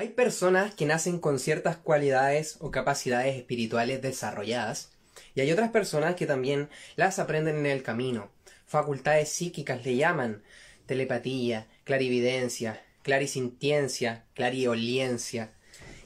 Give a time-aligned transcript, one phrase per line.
[0.00, 4.92] Hay personas que nacen con ciertas cualidades o capacidades espirituales desarrolladas
[5.34, 8.30] y hay otras personas que también las aprenden en el camino.
[8.64, 10.42] Facultades psíquicas le llaman
[10.86, 15.52] telepatía, clarividencia, clarisintiencia, clarioliencia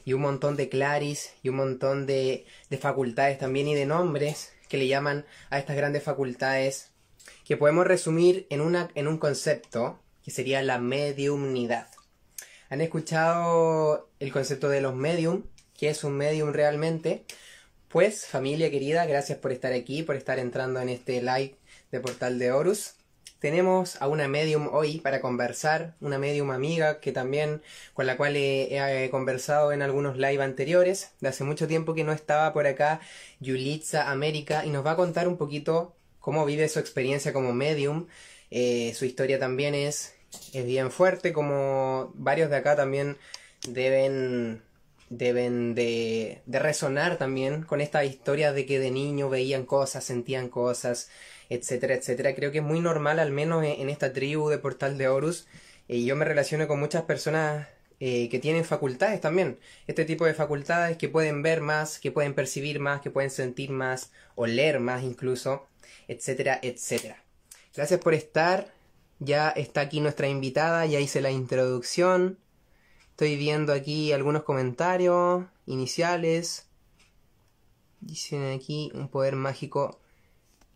[0.03, 4.51] y un montón de claris y un montón de, de facultades también y de nombres
[4.67, 6.91] que le llaman a estas grandes facultades
[7.45, 11.94] que podemos resumir en, una, en un concepto que sería la mediumnidad.
[12.69, 15.43] ¿Han escuchado el concepto de los medium?
[15.77, 17.23] ¿Qué es un medium realmente?
[17.89, 21.55] Pues, familia querida, gracias por estar aquí, por estar entrando en este live
[21.91, 22.95] de Portal de Horus.
[23.37, 27.61] Tenemos a una medium hoy para conversar, una medium amiga que también
[27.93, 31.11] con la cual he, conversado en algunos live anteriores.
[31.21, 32.99] De hace mucho tiempo que no estaba por acá,
[33.39, 38.07] Yulitza América, y nos va a contar un poquito cómo vive su experiencia como medium.
[38.49, 40.14] Eh, su historia también es
[40.53, 43.17] es bien fuerte, como varios de acá también
[43.67, 44.61] deben
[45.09, 50.49] deben de, de resonar también con esta historia de que de niño veían cosas, sentían
[50.49, 51.09] cosas,
[51.49, 52.35] etcétera, etcétera.
[52.35, 55.47] Creo que es muy normal, al menos en, esta tribu de Portal de Horus,
[55.87, 57.67] y yo me relaciono con muchas personas
[57.99, 59.59] eh, que tienen facultades también.
[59.87, 63.69] Este tipo de facultades que pueden ver más, que pueden percibir más, que pueden sentir
[63.69, 65.67] más, o leer más incluso,
[66.07, 67.23] etcétera, etcétera.
[67.75, 68.73] Gracias por estar.
[69.19, 72.39] Ya está aquí nuestra invitada, ya hice la introducción.
[73.11, 76.67] Estoy viendo aquí algunos comentarios iniciales.
[78.01, 79.99] Dicen aquí un poder mágico.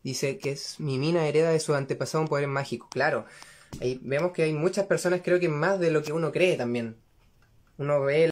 [0.03, 2.87] Dice que es mi mina hereda de su antepasado un poder mágico.
[2.89, 3.25] Claro,
[3.81, 6.97] ahí vemos que hay muchas personas, creo que más de lo que uno cree también.
[7.77, 8.31] Uno ve,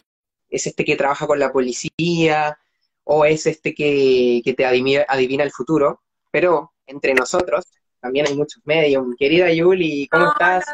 [0.50, 2.58] es este que trabaja con la policía,
[3.04, 6.02] o es este que, que te adivina, adivina el futuro.
[6.30, 7.66] Pero entre nosotros,
[8.00, 9.04] también hay muchos medios.
[9.18, 10.66] Querida Yuli, ¿cómo estás?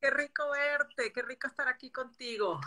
[0.00, 2.60] Qué rico verte, qué rico estar aquí contigo.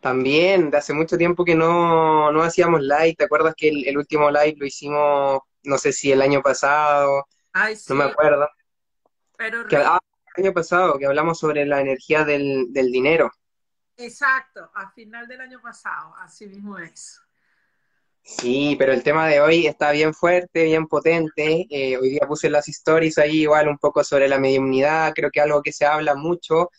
[0.00, 4.30] También, de hace mucho tiempo que no, no hacíamos live, ¿te acuerdas que el, último
[4.30, 7.26] live lo hicimos, no sé si el año pasado?
[7.52, 7.86] Ay, sí.
[7.88, 8.46] No me acuerdo.
[9.36, 10.00] Pero ah,
[10.36, 13.32] el año pasado, que hablamos sobre la energía del, del dinero.
[13.96, 17.23] Exacto, a final del año pasado, así mismo es.
[18.26, 21.66] Sí, pero el tema de hoy está bien fuerte, bien potente.
[21.68, 25.40] Eh, hoy día puse las stories ahí igual un poco sobre la mediunidad, creo que
[25.42, 26.70] algo que se habla mucho.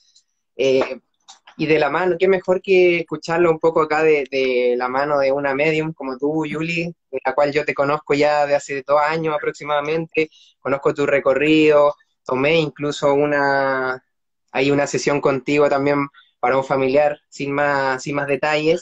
[0.57, 0.99] Eh,
[1.57, 5.31] y de la mano, qué mejor que escucharlo un poco acá de, la mano de
[5.31, 8.99] una medium como tú, Yuli, de la cual yo te conozco ya de hace dos
[9.01, 10.29] años aproximadamente,
[10.59, 11.95] conozco tu recorrido,
[12.25, 14.03] tomé incluso una,
[14.51, 16.07] hay una sesión contigo también
[16.39, 18.81] para un familiar, sin más, sin más detalles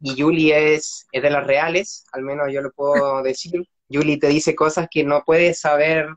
[0.00, 3.62] y Julie es, es de las reales, al menos yo lo puedo decir.
[3.88, 6.08] Julie te dice cosas que no puedes saber,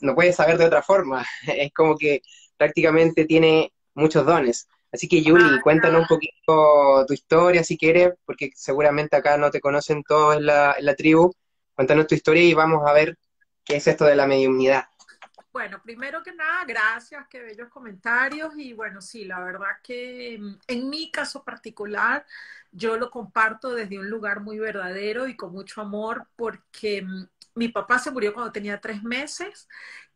[0.00, 1.26] no puedes saber de otra forma.
[1.46, 2.22] Es como que
[2.56, 4.68] prácticamente tiene muchos dones.
[4.92, 9.60] Así que Julie, cuéntanos un poquito tu historia si quieres, porque seguramente acá no te
[9.60, 11.32] conocen todos en la, en la tribu.
[11.74, 13.18] Cuéntanos tu historia y vamos a ver
[13.64, 14.84] qué es esto de la mediunidad.
[15.56, 18.52] Bueno, primero que nada, gracias, qué bellos comentarios.
[18.58, 22.26] Y bueno, sí, la verdad que mm, en mi caso particular,
[22.72, 27.68] yo lo comparto desde un lugar muy verdadero y con mucho amor, porque mm, mi
[27.68, 29.66] papá se murió cuando tenía tres meses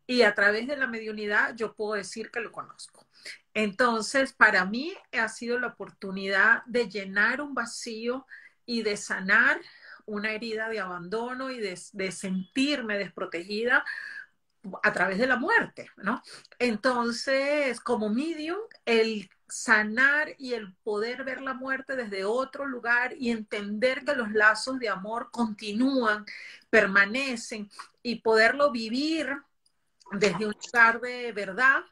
[0.05, 3.07] y a través de la mediunidad yo puedo decir que lo conozco.
[3.55, 8.27] Entonces, para mí ha sido la oportunidad de llenar un vacío
[8.67, 9.59] y de sanar
[10.05, 13.83] una herida de abandono y de, de sentirme desprotegida
[14.83, 16.21] a través de la muerte, ¿no?
[16.59, 23.31] Entonces, como medium, el sanar y el poder ver la muerte desde otro lugar y
[23.31, 26.25] entender que los lazos de amor continúan,
[26.69, 27.69] permanecen
[28.01, 29.35] y poderlo vivir
[30.13, 31.83] desde un lugar de verdad,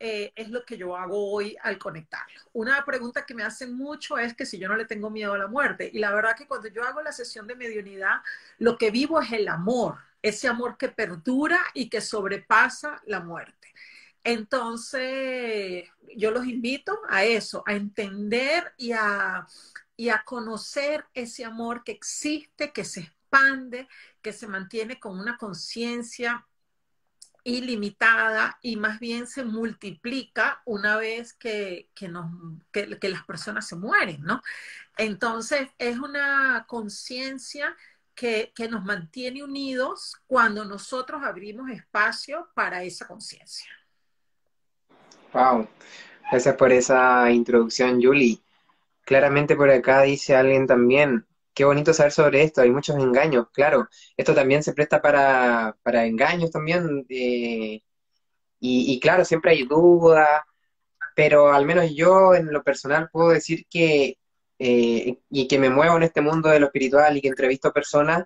[0.00, 2.40] eh, es lo que yo hago hoy al conectarlo.
[2.52, 5.38] Una pregunta que me hacen mucho es que si yo no le tengo miedo a
[5.38, 5.88] la muerte.
[5.92, 8.22] Y la verdad que cuando yo hago la sesión de mediunidad,
[8.58, 13.74] lo que vivo es el amor, ese amor que perdura y que sobrepasa la muerte.
[14.24, 15.84] Entonces,
[16.16, 19.46] yo los invito a eso, a entender y a,
[19.98, 23.86] y a conocer ese amor que existe, que se expande,
[24.22, 26.46] que se mantiene con una conciencia
[27.42, 32.30] ilimitada y más bien se multiplica una vez que, nos,
[32.72, 34.40] que, que las personas se mueren, ¿no?
[34.96, 37.76] Entonces, es una conciencia
[38.14, 43.68] que, nos mantiene unidos cuando nosotros abrimos espacio para esa conciencia.
[45.32, 45.68] Wow,
[46.30, 48.40] gracias por esa introducción, Julie.
[49.02, 53.88] Claramente por acá dice alguien también, qué bonito saber sobre esto, hay muchos engaños, claro,
[54.16, 57.82] esto también se presta para, para engaños también, eh,
[58.60, 60.46] y, y, claro, siempre hay duda,
[61.14, 64.18] pero al menos yo en lo personal puedo decir que,
[64.58, 68.24] eh, y que me muevo en este mundo de lo espiritual y que entrevisto personas,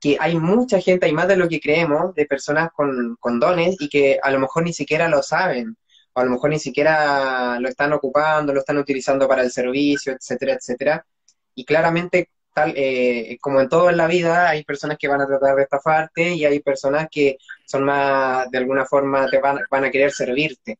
[0.00, 3.76] que hay mucha gente, hay más de lo que creemos, de personas con, con dones
[3.80, 5.76] y que a lo mejor ni siquiera lo saben,
[6.14, 10.12] o a lo mejor ni siquiera lo están ocupando, lo están utilizando para el servicio,
[10.12, 11.06] etcétera, etcétera.
[11.54, 15.26] Y claramente, tal eh, como en todo en la vida, hay personas que van a
[15.26, 19.84] tratar de estafarte y hay personas que son más, de alguna forma, te van, van
[19.84, 20.78] a querer servirte.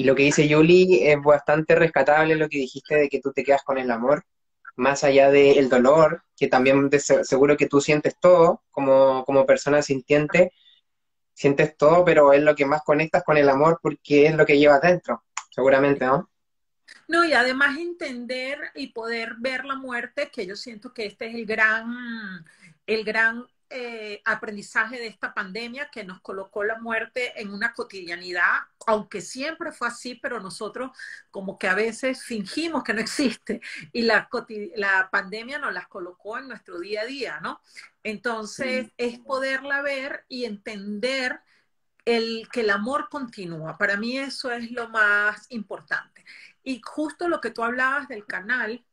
[0.00, 3.44] Y lo que dice Yuli es bastante rescatable lo que dijiste de que tú te
[3.44, 4.24] quedas con el amor,
[4.76, 10.54] más allá del dolor, que también seguro que tú sientes todo como, como persona sintiente,
[11.34, 14.58] sientes todo, pero es lo que más conectas con el amor porque es lo que
[14.58, 16.30] llevas dentro, seguramente, ¿no?
[17.06, 21.34] No, y además entender y poder ver la muerte, que yo siento que este es
[21.34, 22.42] el gran,
[22.86, 28.58] el gran eh, aprendizaje de esta pandemia que nos colocó la muerte en una cotidianidad,
[28.84, 30.90] aunque siempre fue así, pero nosotros
[31.30, 33.60] como que a veces fingimos que no existe
[33.92, 34.28] y la,
[34.74, 37.60] la pandemia nos las colocó en nuestro día a día, ¿no?
[38.02, 41.40] Entonces es poderla ver y entender
[42.04, 43.78] el, que el amor continúa.
[43.78, 46.24] Para mí eso es lo más importante.
[46.62, 48.84] Y justo lo que tú hablabas del canal,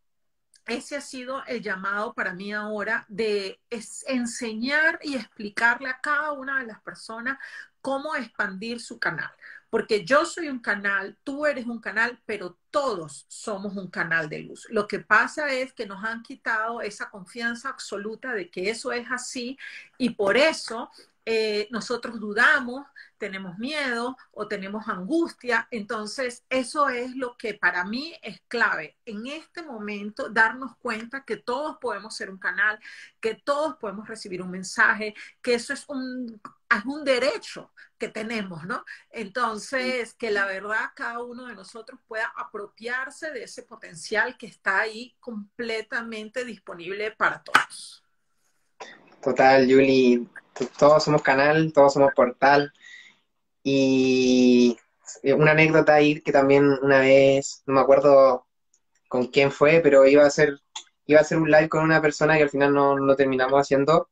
[0.67, 3.59] ese ha sido el llamado para mí ahora de
[4.07, 7.37] enseñar y explicarle a cada una de las personas
[7.81, 9.31] cómo expandir su canal.
[9.69, 14.39] Porque yo soy un canal, tú eres un canal, pero todos somos un canal de
[14.39, 14.67] luz.
[14.69, 19.07] Lo que pasa es que nos han quitado esa confianza absoluta de que eso es
[19.11, 19.57] así
[19.97, 20.89] y por eso
[21.25, 22.87] eh, nosotros dudamos,
[23.17, 25.67] tenemos miedo o tenemos angustia.
[25.71, 28.97] Entonces, eso es lo que para mí es clave.
[29.05, 32.79] En este momento, darnos cuenta que todos podemos ser un canal,
[33.19, 38.65] que todos podemos recibir un mensaje, que eso es un, es un derecho que tenemos,
[38.65, 38.85] ¿no?
[39.09, 44.81] Entonces, que la verdad cada uno de nosotros pueda apropiarse de ese potencial que está
[44.81, 48.03] ahí completamente disponible para todos.
[49.21, 50.27] Total, Julie
[50.65, 52.73] todos somos canal, todos somos portal.
[53.69, 54.77] Y
[55.23, 58.47] una anécdota ahí que también una vez, no me acuerdo
[59.09, 60.61] con quién fue, pero iba a hacer,
[61.05, 64.07] iba a hacer un live con una persona y al final no lo terminamos haciendo.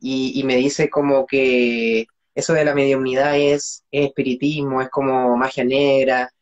[0.00, 6.32] Y, me dice como que eso de la mediunidad es, espiritismo, es como magia negra.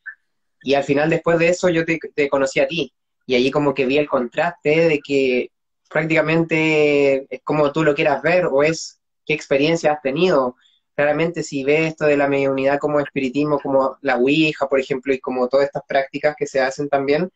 [0.62, 2.92] Y al final después de eso yo te, te conocí a ti.
[3.26, 5.50] Y allí como que vi el contraste de que
[5.90, 10.56] prácticamente es como tú lo quieras ver o es qué experiencia has tenido.
[10.96, 15.20] Claramente si ves esto de la mediunidad como espiritismo, como la Ouija, por ejemplo, y
[15.20, 17.30] como todas estas prácticas que se hacen también,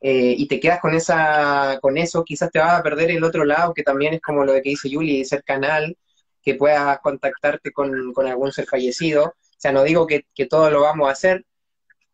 [0.00, 3.44] eh, y te quedas con esa, con eso, quizás te vas a perder el otro
[3.44, 5.96] lado, que también es como lo que dice Yuli, ser canal,
[6.42, 7.94] que puedas contactarte con,
[8.26, 9.24] algún ser fallecido.
[9.26, 11.44] O sea, no digo que, todo lo vamos a hacer,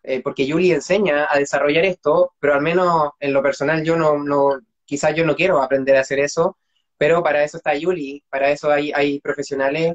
[0.03, 4.19] eh, porque Yuli enseña a desarrollar esto, pero al menos en lo personal yo no,
[4.19, 6.59] no, quizás yo no quiero aprender a hacer eso,
[6.99, 9.95] pero para eso está Yuli, para eso hay profesionales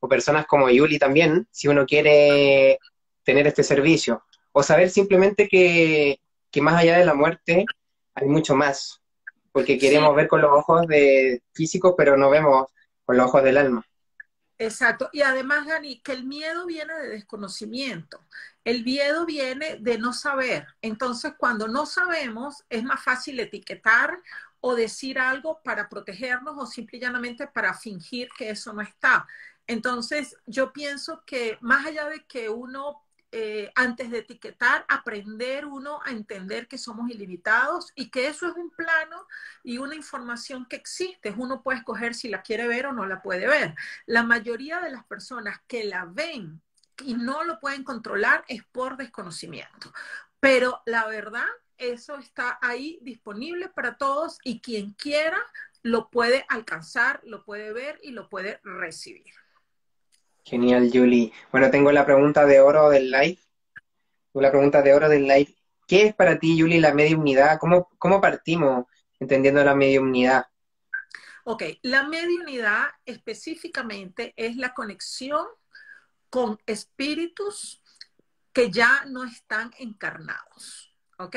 [0.00, 2.78] o personas como Yuli también, si uno quiere
[3.22, 4.24] tener este servicio.
[4.52, 6.18] O saber simplemente que,
[6.60, 7.64] más allá de la muerte
[8.14, 9.00] hay mucho más,
[9.52, 12.66] porque queremos ver con los ojos de físicos, pero no vemos
[13.04, 13.86] con los ojos del alma.
[14.58, 15.08] Exacto.
[15.12, 18.20] Y además, Dani, que el miedo viene de desconocimiento.
[18.62, 20.66] El miedo viene de no saber.
[20.82, 24.18] Entonces, cuando no sabemos, es más fácil etiquetar
[24.60, 29.26] o decir algo para protegernos o simple y llanamente para fingir que eso no está.
[29.70, 36.00] Entonces, yo pienso que más allá de que uno, eh, antes de etiquetar, aprender uno
[36.04, 39.28] a entender que somos ilimitados y que eso es un plano
[39.62, 41.32] y una información que existe.
[41.36, 43.76] Uno puede escoger si la quiere ver o no la puede ver.
[44.06, 46.60] La mayoría de las personas que la ven
[47.04, 49.92] y no lo pueden controlar es por desconocimiento.
[50.40, 51.46] Pero la verdad
[51.78, 55.38] eso está ahí disponible para todos y quien quiera
[55.82, 59.32] lo puede alcanzar, lo puede ver y lo puede recibir.
[60.44, 61.32] Genial, Julie.
[61.52, 63.38] Bueno, tengo la pregunta de oro del live.
[64.34, 65.54] La pregunta de oro del live.
[65.86, 67.58] ¿Qué es para ti, Julie, la mediunidad?
[67.58, 68.86] ¿Cómo, cómo partimos
[69.18, 70.46] entendiendo la mediunidad?
[71.44, 75.46] Ok, la mediunidad específicamente es la conexión
[76.28, 77.82] con espíritus
[78.52, 80.90] que ya no están encarnados.
[81.20, 81.36] ¿ok?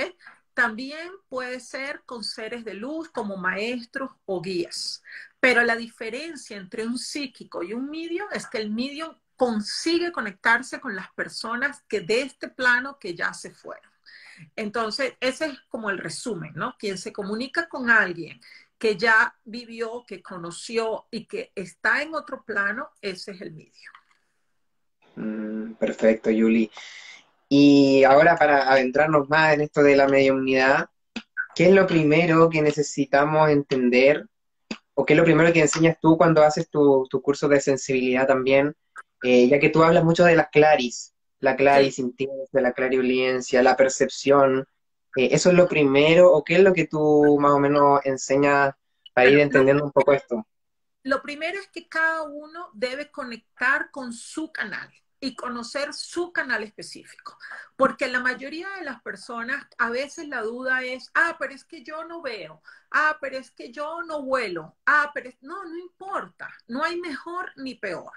[0.54, 5.04] También puede ser con seres de luz como maestros o guías.
[5.44, 10.80] Pero la diferencia entre un psíquico y un medium es que el medium consigue conectarse
[10.80, 13.92] con las personas que de este plano que ya se fueron.
[14.56, 16.78] Entonces, ese es como el resumen, ¿no?
[16.80, 18.40] Quien se comunica con alguien
[18.78, 23.94] que ya vivió, que conoció y que está en otro plano, ese es el medium.
[25.18, 26.72] Mm, perfecto, Yuli.
[27.50, 30.90] Y ahora para adentrarnos más en esto de la mediunidad,
[31.54, 34.30] ¿qué es lo primero que necesitamos entender?
[34.96, 38.28] ¿O qué es lo primero que enseñas tú cuando haces tu, tu curso de sensibilidad
[38.28, 38.76] también?
[39.24, 43.76] Eh, ya que tú hablas mucho de las claris, la claris de la clarividencia, la
[43.76, 44.68] percepción.
[45.16, 48.74] Eh, ¿Eso es lo primero o qué es lo que tú más o menos enseñas
[49.14, 50.46] para ir entendiendo un poco esto?
[51.04, 54.90] Lo primero es que cada uno debe conectar con su canal
[55.24, 57.38] y conocer su canal específico.
[57.78, 61.82] Porque la mayoría de las personas, a veces la duda es, ah, pero es que
[61.82, 62.62] yo no veo,
[62.92, 67.54] ah, pero es que yo no vuelo, ah, pero no, no importa, no hay mejor
[67.56, 68.12] ni peor.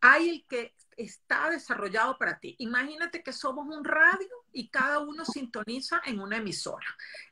[0.00, 2.56] Hay el que está desarrollado para ti.
[2.58, 6.88] Imagínate que somos un radio y cada uno sintoniza en una emisora.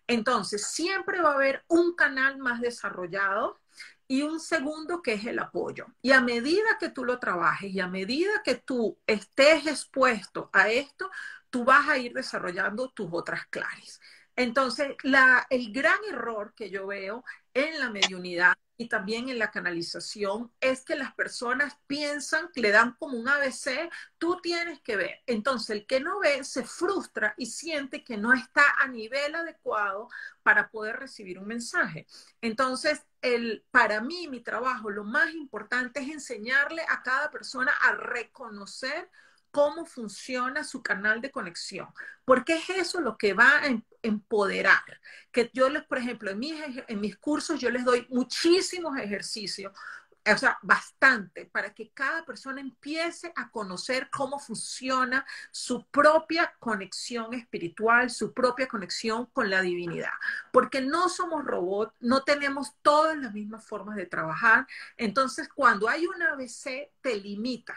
[0.07, 3.59] Entonces, siempre va a haber un canal más desarrollado
[4.09, 5.87] y un segundo que es el apoyo.
[6.03, 10.71] Y a medida que tú lo trabajes y a medida que tú estés expuesto a
[10.71, 11.11] esto,
[11.51, 14.01] tú vas a ir desarrollando tus otras claves.
[14.37, 14.95] Entonces,
[15.51, 17.25] el gran error que yo veo
[17.57, 22.95] en la mediunidad y también en la canalización es que las personas piensan le dan
[22.99, 25.23] como un ABC, tú tienes que ver.
[25.27, 30.09] Entonces, el que no ve se frustra y siente que no está a nivel adecuado
[30.43, 32.07] para poder recibir un mensaje.
[32.43, 37.93] Entonces, el, para mí, mi trabajo, lo más importante es enseñarle a cada persona a
[37.93, 39.11] reconocer
[39.57, 41.89] cómo funciona su canal de conexión,
[42.27, 45.01] porque es eso lo que va a em, empoderar.
[45.33, 46.55] Que yo les, por ejemplo, en mis,
[46.89, 49.73] en mis cursos yo les doy muchísimos ejercicios
[50.35, 57.33] o sea, bastante, para que cada persona empiece a conocer cómo funciona su propia conexión
[57.33, 60.11] espiritual, su propia conexión con la divinidad.
[60.53, 64.67] Porque no somos robots, no tenemos todas las mismas formas de trabajar.
[64.97, 67.77] Entonces, cuando hay un ABC, te limita.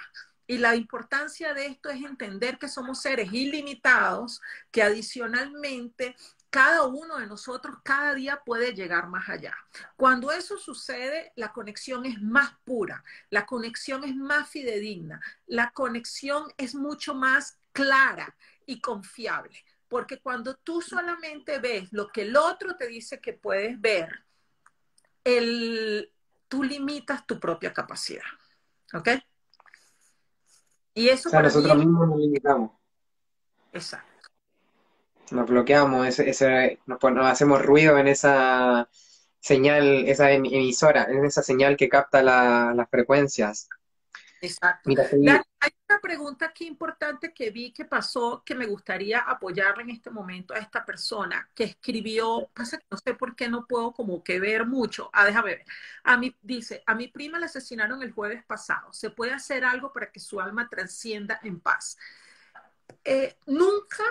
[0.49, 4.41] Y la importancia de esto es entender que somos seres ilimitados,
[4.71, 6.15] que adicionalmente
[6.49, 9.55] cada uno de nosotros cada día puede llegar más allá.
[9.95, 16.51] Cuando eso sucede, la conexión es más pura, la conexión es más fidedigna, la conexión
[16.57, 19.63] es mucho más clara y confiable.
[19.87, 24.25] Porque cuando tú solamente ves lo que el otro te dice que puedes ver,
[25.23, 26.11] el,
[26.47, 28.25] tú limitas tu propia capacidad.
[28.95, 29.09] ¿Ok?
[30.99, 32.71] Y eso para nosotros mismos nos limitamos.
[33.71, 34.05] Exacto.
[35.31, 38.89] Nos bloqueamos, ese, nos, hacemos ruido en esa
[39.39, 43.69] señal, esa em, emisora, en esa señal que capta las frecuencias.
[44.41, 44.89] Exacto.
[44.89, 50.09] hay una pregunta aquí importante que vi que pasó que me gustaría apoyarle en este
[50.09, 54.23] momento a esta persona que escribió, pasa que no sé por qué no puedo como
[54.23, 55.09] que ver mucho.
[55.13, 55.65] Ah, déjame ver.
[56.03, 58.93] A mí dice, a mi prima la asesinaron el jueves pasado.
[58.93, 61.97] ¿Se puede hacer algo para que su alma trascienda en paz?
[63.03, 64.03] Eh, nunca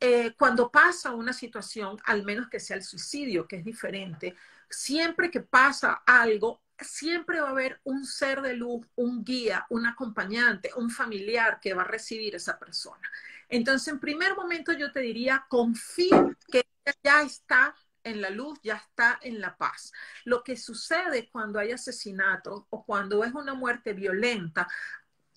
[0.00, 4.36] eh, cuando pasa una situación, al menos que sea el suicidio, que es diferente,
[4.70, 9.86] siempre que pasa algo, siempre va a haber un ser de luz, un guía, un
[9.86, 13.10] acompañante, un familiar que va a recibir esa persona.
[13.48, 16.66] Entonces, en primer momento yo te diría, confía que
[17.02, 19.92] ya está en la luz, ya está en la paz.
[20.24, 24.68] Lo que sucede cuando hay asesinato o cuando es una muerte violenta,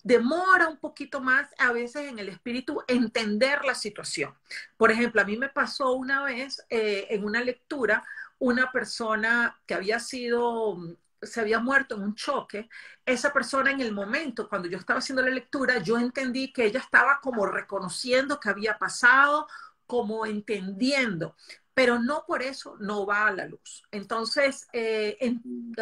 [0.02, 4.34] demora un poquito más a veces en el espíritu entender la situación.
[4.76, 8.04] Por ejemplo, a mí me pasó una vez eh, en una lectura
[8.38, 10.76] una persona que había sido
[11.22, 12.68] se había muerto en un choque,
[13.04, 16.80] esa persona en el momento, cuando yo estaba haciendo la lectura, yo entendí que ella
[16.80, 19.46] estaba como reconociendo que había pasado,
[19.86, 21.36] como entendiendo,
[21.74, 23.82] pero no por eso no va a la luz.
[23.90, 25.18] Entonces, eh,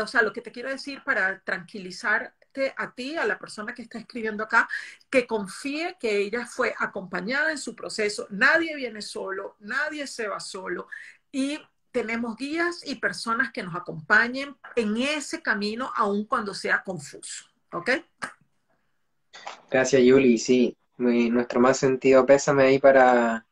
[0.01, 3.83] o sea, lo que te quiero decir para tranquilizarte a ti, a la persona que
[3.83, 4.69] está escribiendo acá,
[5.09, 8.27] que confíe que ella fue acompañada en su proceso.
[8.31, 10.89] Nadie viene solo, nadie se va solo.
[11.33, 17.47] Y tenemos guías y personas que nos acompañen en ese camino, aun cuando sea confuso.
[17.73, 17.91] ¿Ok?
[19.71, 20.39] Gracias, Yuli.
[20.39, 23.47] Sí, nuestro más sentido pésame ahí para,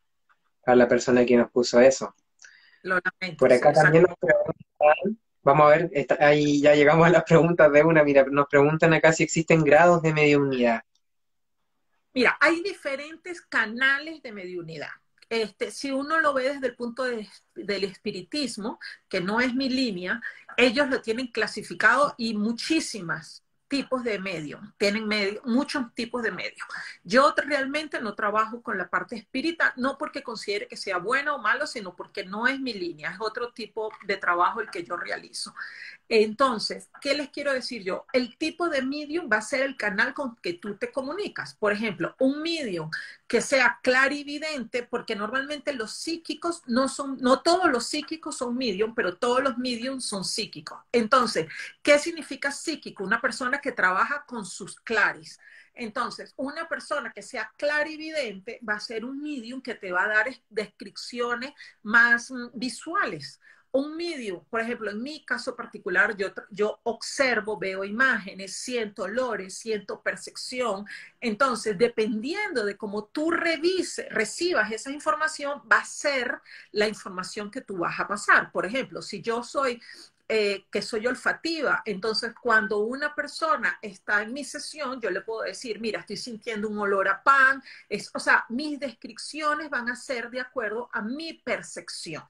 [0.65, 2.15] para, la persona que nos puso eso.
[2.83, 5.91] Lo lamento, Por acá también nos preguntan, vamos a ver,
[6.21, 8.05] ahí ya llegamos a las preguntas de una.
[8.05, 10.83] Mira, nos preguntan acá si existen grados de mediunidad.
[12.15, 14.91] Mira, hay diferentes canales de mediunidad.
[15.29, 20.23] Este, si uno lo ve desde el punto del espiritismo, que no es mi línea,
[20.57, 26.67] ellos lo tienen clasificado y muchísimas tipos de medios, tienen medio, muchos tipos de medios.
[27.05, 31.39] Yo realmente no trabajo con la parte espírita, no porque considere que sea bueno o
[31.39, 34.97] malo, sino porque no es mi línea, es otro tipo de trabajo el que yo
[34.97, 35.55] realizo.
[36.09, 38.07] Entonces, ¿qué les quiero decir yo?
[38.13, 41.55] El tipo de medium va a ser el canal con que tú te comunicas.
[41.55, 42.91] Por ejemplo, un medium
[43.29, 48.95] que sea clarividente, porque normalmente los psíquicos no son, no todos los psíquicos son medium,
[48.95, 50.79] pero todos los mediums son psíquicos.
[50.93, 51.47] Entonces,
[51.83, 53.05] ¿qué significa psíquico?
[53.05, 55.39] Una persona que trabaja con sus claris.
[55.75, 60.09] Entonces, una persona que sea clarividente va a ser un medium que te va a
[60.09, 63.41] dar descripciones más mm, visuales
[63.73, 69.55] un medium, por ejemplo, en mi caso particular, yo, yo observo, veo imágenes, siento olores,
[69.55, 70.87] siento percepción.
[71.21, 76.41] Entonces, dependiendo de cómo tú revises, recibas esa información, va a ser
[76.73, 78.51] la información que tú vas a pasar.
[78.53, 79.81] Por ejemplo, si yo soy
[80.31, 81.83] eh, que soy olfativa.
[81.87, 86.69] Entonces, cuando una persona está en mi sesión, yo le puedo decir, mira, estoy sintiendo
[86.69, 87.63] un olor a pan.
[87.89, 92.23] Es, o sea, mis descripciones van a ser de acuerdo a mi percepción.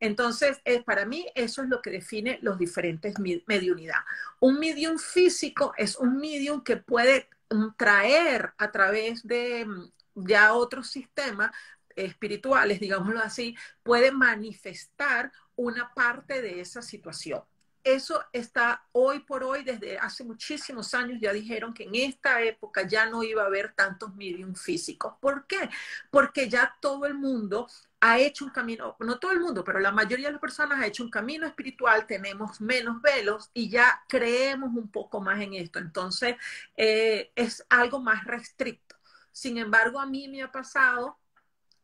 [0.00, 3.14] Entonces, eh, para mí eso es lo que define los diferentes
[3.46, 4.00] mediunidad.
[4.40, 10.54] Un medium físico es un medium que puede mm, traer a través de mm, ya
[10.54, 11.50] otros sistemas
[11.94, 17.42] espirituales, digámoslo así, puede manifestar una parte de esa situación
[17.86, 22.84] eso está hoy por hoy, desde hace muchísimos años ya dijeron que en esta época
[22.86, 25.14] ya no iba a haber tantos medium físicos.
[25.20, 25.70] ¿Por qué?
[26.10, 27.68] Porque ya todo el mundo
[28.08, 30.86] ha hecho un camino, no todo el mundo, pero la mayoría de las personas ha
[30.86, 35.80] hecho un camino espiritual, tenemos menos velos y ya creemos un poco más en esto.
[35.80, 36.36] Entonces,
[36.76, 38.96] eh, es algo más restricto.
[39.32, 41.18] Sin embargo, a mí me ha pasado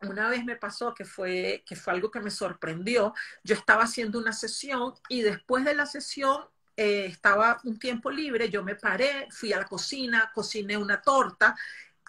[0.03, 3.15] una vez me pasó que fue, que fue algo que me sorprendió.
[3.45, 6.45] Yo estaba haciendo una sesión y después de la sesión
[6.77, 11.57] eh, estaba un tiempo libre, yo me paré, fui a la cocina, cociné una torta,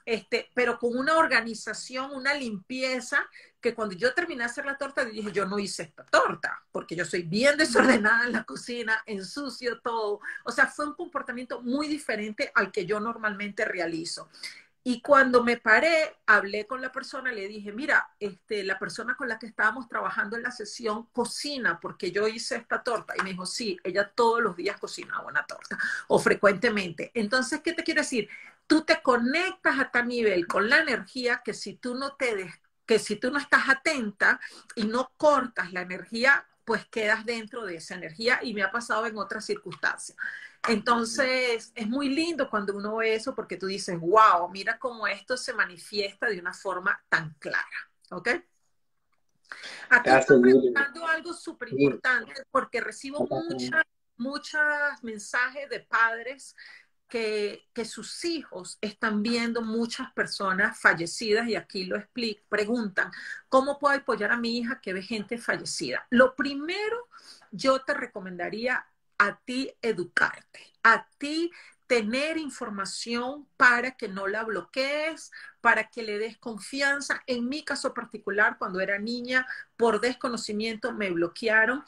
[0.05, 3.29] este, pero con una organización, una limpieza,
[3.63, 6.95] que cuando yo terminé de hacer la torta, dije, yo no hice esta torta, porque
[6.95, 10.19] yo soy bien desordenada en la cocina, ensucio todo.
[10.43, 14.29] O sea, fue un comportamiento muy diferente al que yo normalmente realizo.
[14.85, 19.29] Y cuando me paré, hablé con la persona, le dije, mira, este, la persona con
[19.29, 23.13] la que estábamos trabajando en la sesión cocina porque yo hice esta torta.
[23.17, 27.11] Y me dijo, sí, ella todos los días cocinaba una torta o frecuentemente.
[27.13, 28.27] Entonces, ¿qué te quiero decir?
[28.67, 32.35] Tú te conectas a tal nivel con la energía que si tú no te
[32.85, 34.39] que si tú no estás atenta
[34.75, 39.05] y no cortas la energía, pues quedas dentro de esa energía y me ha pasado
[39.05, 40.17] en otras circunstancias.
[40.67, 45.35] Entonces, es muy lindo cuando uno ve eso porque tú dices, wow, mira cómo esto
[45.35, 47.89] se manifiesta de una forma tan clara.
[48.11, 48.29] ¿Ok?
[49.89, 53.83] Aquí estoy preguntando algo súper importante porque recibo muchas,
[54.15, 54.61] muchos
[55.01, 56.55] mensajes de padres
[57.13, 63.11] que, sus hijos están viendo muchas personas fallecidas y aquí lo explico, preguntan,
[63.49, 66.07] ¿cómo puedo apoyar a mi hija que ve gente fallecida?
[66.09, 67.07] Lo primero,
[67.51, 68.87] yo te recomendaría
[69.19, 71.51] a ti educarte, a ti
[71.85, 77.21] tener información para que no la bloquees, para que le des confianza.
[77.27, 79.45] En mi caso particular, cuando era niña,
[79.77, 81.83] por desconocimiento me bloquearon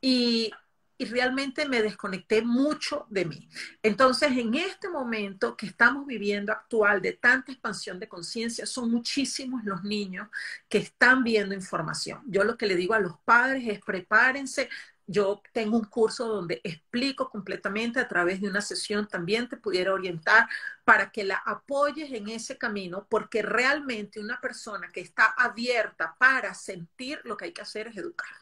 [0.00, 0.52] y,
[1.00, 3.48] y, realmente me desconecté mucho de mí.
[3.82, 9.64] Entonces, en este momento que estamos viviendo actual de tanta expansión de conciencia, son muchísimos
[9.64, 10.28] los niños
[10.68, 12.20] que están viendo información.
[12.26, 14.68] Yo lo que le digo a los padres es prepárense,
[15.06, 19.92] yo tengo un curso donde explico completamente a través de una sesión, también te pudiera
[19.92, 20.48] orientar
[20.84, 26.54] para que la apoyes en ese camino, porque realmente una persona que está abierta para
[26.54, 28.39] sentir lo que hay que hacer es educar.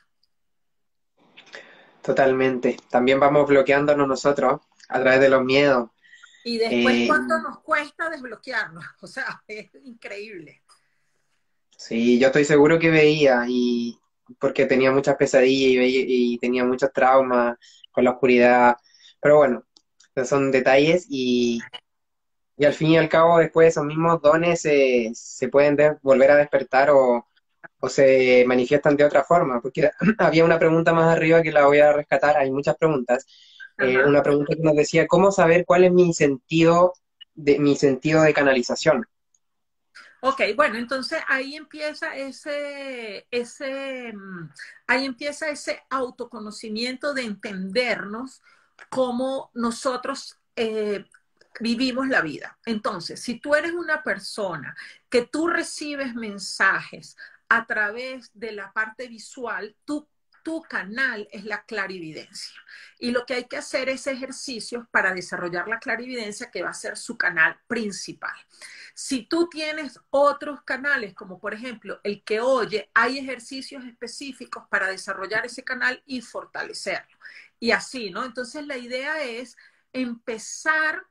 [2.02, 2.76] Totalmente.
[2.90, 5.90] También vamos bloqueándonos nosotros a través de los miedos.
[6.44, 8.84] Y después, eh, ¿cuánto nos cuesta desbloquearnos?
[9.02, 10.62] O sea, es increíble.
[11.76, 13.98] Sí, yo estoy seguro que veía y,
[14.40, 17.56] porque tenía muchas pesadillas y, tenía muchos traumas
[17.92, 18.76] con la oscuridad.
[19.20, 19.64] Pero bueno,
[20.24, 21.60] son detalles y,
[22.56, 26.90] y al fin y al cabo después esos mismos dones se pueden volver a despertar
[26.90, 27.27] o,
[27.80, 29.60] o se manifiestan de otra forma.
[29.60, 33.26] Porque había una pregunta más arriba que la voy a rescatar, hay muchas preguntas.
[33.78, 36.94] Eh, una pregunta que nos decía, ¿cómo saber cuál es mi sentido
[37.34, 39.06] de, mi sentido de canalización?
[40.20, 44.50] Ok, bueno, entonces ahí empieza ese, ese, mm,
[44.88, 48.42] ahí empieza ese autoconocimiento de entendernos
[48.90, 51.04] cómo nosotros eh,
[51.60, 52.58] vivimos la vida.
[52.66, 54.76] Entonces, si tú eres una persona
[55.08, 57.16] que tú recibes mensajes
[57.48, 60.06] a través de la parte visual, tu
[60.62, 62.58] canal es la clarividencia.
[62.98, 66.74] Y lo que hay que hacer es ejercicios para desarrollar la clarividencia, que va a
[66.74, 68.34] ser su canal principal.
[68.94, 74.88] Si tú tienes otros canales, como por ejemplo el que oye, hay ejercicios específicos para
[74.88, 77.18] desarrollar ese canal y fortalecerlo.
[77.60, 78.24] Y así, ¿no?
[78.24, 79.54] Entonces la idea es
[79.92, 81.06] empezar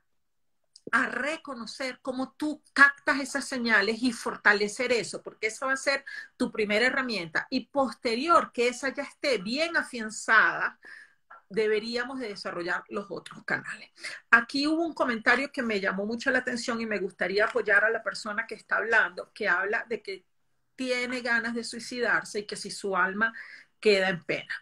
[0.92, 6.04] a reconocer cómo tú captas esas señales y fortalecer eso, porque esa va a ser
[6.36, 7.46] tu primera herramienta.
[7.50, 10.78] Y posterior, que esa ya esté bien afianzada,
[11.48, 13.90] deberíamos de desarrollar los otros canales.
[14.30, 17.90] Aquí hubo un comentario que me llamó mucho la atención y me gustaría apoyar a
[17.90, 20.24] la persona que está hablando, que habla de que
[20.76, 23.32] tiene ganas de suicidarse y que si su alma
[23.80, 24.54] queda en pena.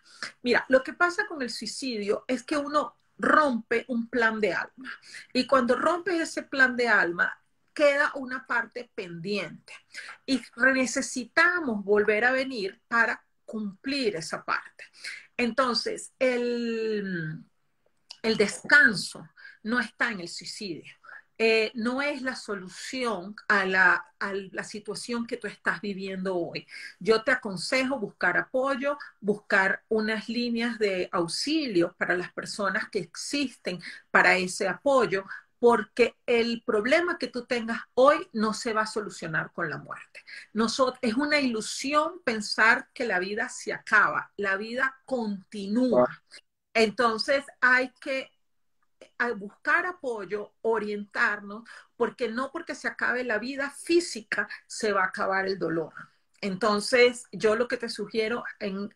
[0.43, 4.91] Mira, lo que pasa con el suicidio es que uno rompe un plan de alma.
[5.33, 7.37] Y cuando rompes ese plan de alma,
[7.73, 9.73] queda una parte pendiente.
[10.25, 10.43] Y
[10.75, 14.85] necesitamos volver a venir para cumplir esa parte.
[15.37, 17.45] Entonces, el,
[18.23, 19.29] el descanso
[19.63, 20.95] no está en el suicidio.
[21.38, 26.66] Eh, no es la solución a la, a la, situación que tú estás viviendo hoy.
[26.99, 33.83] Yo te aconsejo buscar apoyo, buscar unas líneas de auxilio para las personas que existen
[34.11, 35.25] para ese apoyo,
[35.59, 40.25] porque el problema que tú tengas hoy no se va a solucionar con la muerte.
[40.55, 46.09] Nosotros, es una ilusión pensar que la vida se acaba, la vida continúa.
[46.72, 48.31] Entonces hay que
[49.19, 55.07] a buscar apoyo, orientarnos, porque no porque se acabe la vida física se va a
[55.07, 55.93] acabar el dolor.
[56.43, 58.45] Entonces, yo lo que te sugiero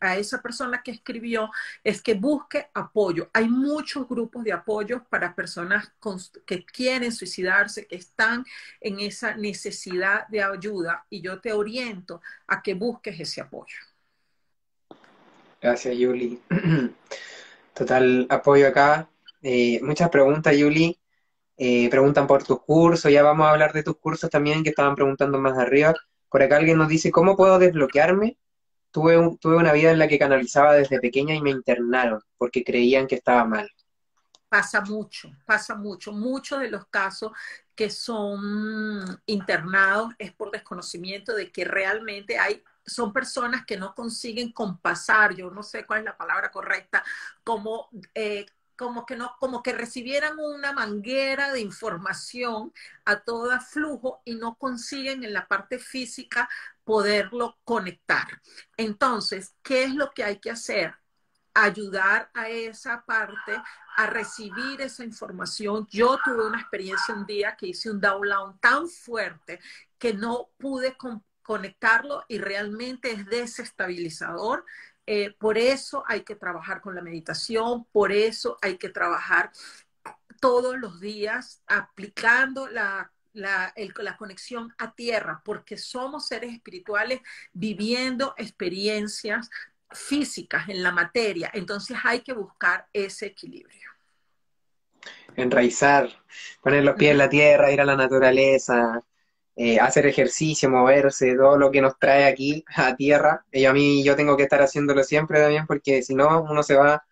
[0.00, 1.50] a esa persona que escribió
[1.82, 3.30] es que busque apoyo.
[3.32, 5.90] Hay muchos grupos de apoyo para personas
[6.46, 8.44] que quieren suicidarse, que están
[8.80, 13.78] en esa necesidad de ayuda y yo te oriento a que busques ese apoyo.
[15.60, 16.40] Gracias, Yuli.
[17.74, 19.08] Total apoyo acá.
[19.42, 20.98] Eh, muchas preguntas, Yuli.
[21.56, 24.94] Eh, preguntan por tus cursos, ya vamos a hablar de tus cursos también, que estaban
[24.94, 25.94] preguntando más arriba.
[26.30, 28.38] Por acá alguien nos dice, ¿cómo puedo desbloquearme?
[28.90, 33.06] Tuve, tuve una vida en la que canalizaba desde pequeña y me internaron porque creían
[33.06, 33.70] que estaba mal.
[34.48, 36.12] Pasa mucho, pasa mucho.
[36.12, 37.32] Muchos de los casos
[37.74, 44.52] que son internados es por desconocimiento de que realmente hay son personas que no consiguen
[44.52, 47.04] compasar, yo no sé cuál es la palabra correcta,
[47.44, 48.46] como eh,
[48.80, 52.72] como que no, como que recibieran una manguera de información
[53.04, 56.48] a todo flujo y no consiguen en la parte física
[56.82, 58.26] poderlo conectar.
[58.78, 60.94] Entonces, ¿qué es lo que hay que hacer?
[61.52, 63.62] Ayudar a esa parte
[63.98, 65.86] a recibir esa información.
[65.90, 69.60] Yo tuve una experiencia un día que hice un download tan fuerte
[69.98, 70.96] que no pude
[71.42, 74.64] conectarlo y realmente es desestabilizador
[75.12, 79.50] eh, por eso hay que trabajar con la meditación, por eso hay que trabajar
[80.38, 88.34] todos los días aplicando la, la, la, conexión a tierra, porque somos seres espirituales viviendo
[88.36, 89.50] experiencias
[89.90, 91.50] físicas en la materia.
[91.54, 93.90] Entonces hay que buscar ese equilibrio.
[95.34, 96.08] Enraizar,
[96.62, 99.02] poner los pies en la tierra, ir a la naturaleza,
[99.56, 103.44] eh, hacer ejercicio, moverse, todo lo que nos trae aquí a tierra.
[103.52, 106.76] Y a mí yo tengo que estar haciéndolo siempre también porque si no uno se
[106.76, 107.04] va,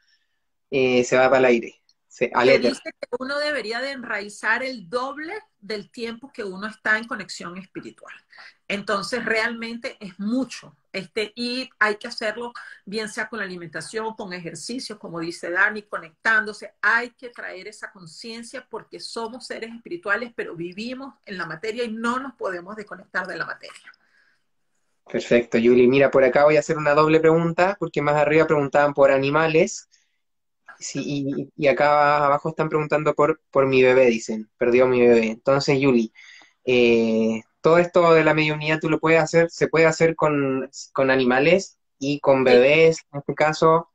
[0.71, 1.75] eh, se va para el aire.
[2.07, 7.07] Se, dice que uno debería de enraizar el doble del tiempo que uno está en
[7.07, 8.15] conexión espiritual.
[8.69, 10.77] Entonces, realmente es mucho.
[10.93, 12.53] Este, y hay que hacerlo,
[12.85, 16.75] bien sea con la alimentación, con ejercicios, como dice Dani, conectándose.
[16.83, 21.93] Hay que traer esa conciencia porque somos seres espirituales, pero vivimos en la materia y
[21.93, 23.93] no nos podemos desconectar de la materia.
[25.11, 25.89] Perfecto, Yuli.
[25.89, 29.89] Mira, por acá voy a hacer una doble pregunta, porque más arriba preguntaban por animales.
[30.79, 35.31] Sí, y, acá abajo están preguntando por, por mi bebé, dicen, perdió mi bebé.
[35.31, 36.13] Entonces, Yuli,
[36.65, 41.79] eh, todo esto de la mediunidad tú lo puedes hacer, se puede hacer con, animales
[41.99, 43.91] y con bebés, en este caso.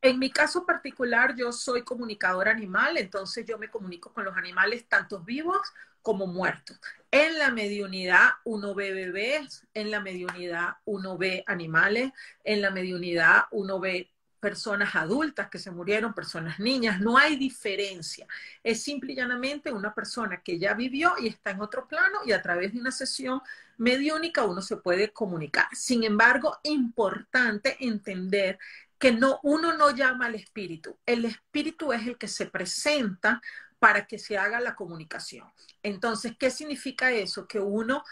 [0.00, 4.86] En mi caso particular, yo soy comunicador animal, entonces yo me comunico con los animales
[4.88, 5.60] tanto vivos
[6.02, 6.78] como muertos.
[7.10, 12.12] En la mediunidad uno ve bebés, en la mediunidad uno ve animales,
[12.44, 18.26] en la mediunidad uno ve personas adultas que se murieron, personas niñas, no hay diferencia.
[18.62, 22.32] Es simple y llanamente una persona que ya vivió y está en otro plano y
[22.32, 23.40] a través de una sesión
[23.78, 25.66] mediúnica uno se puede comunicar.
[25.72, 28.58] Sin embargo, importante entender
[28.98, 33.42] que no, uno no llama al espíritu, el espíritu es el que se presenta
[33.78, 35.50] para que se haga la comunicación.
[35.82, 37.46] Entonces, ¿qué significa eso?
[37.46, 38.04] Que uno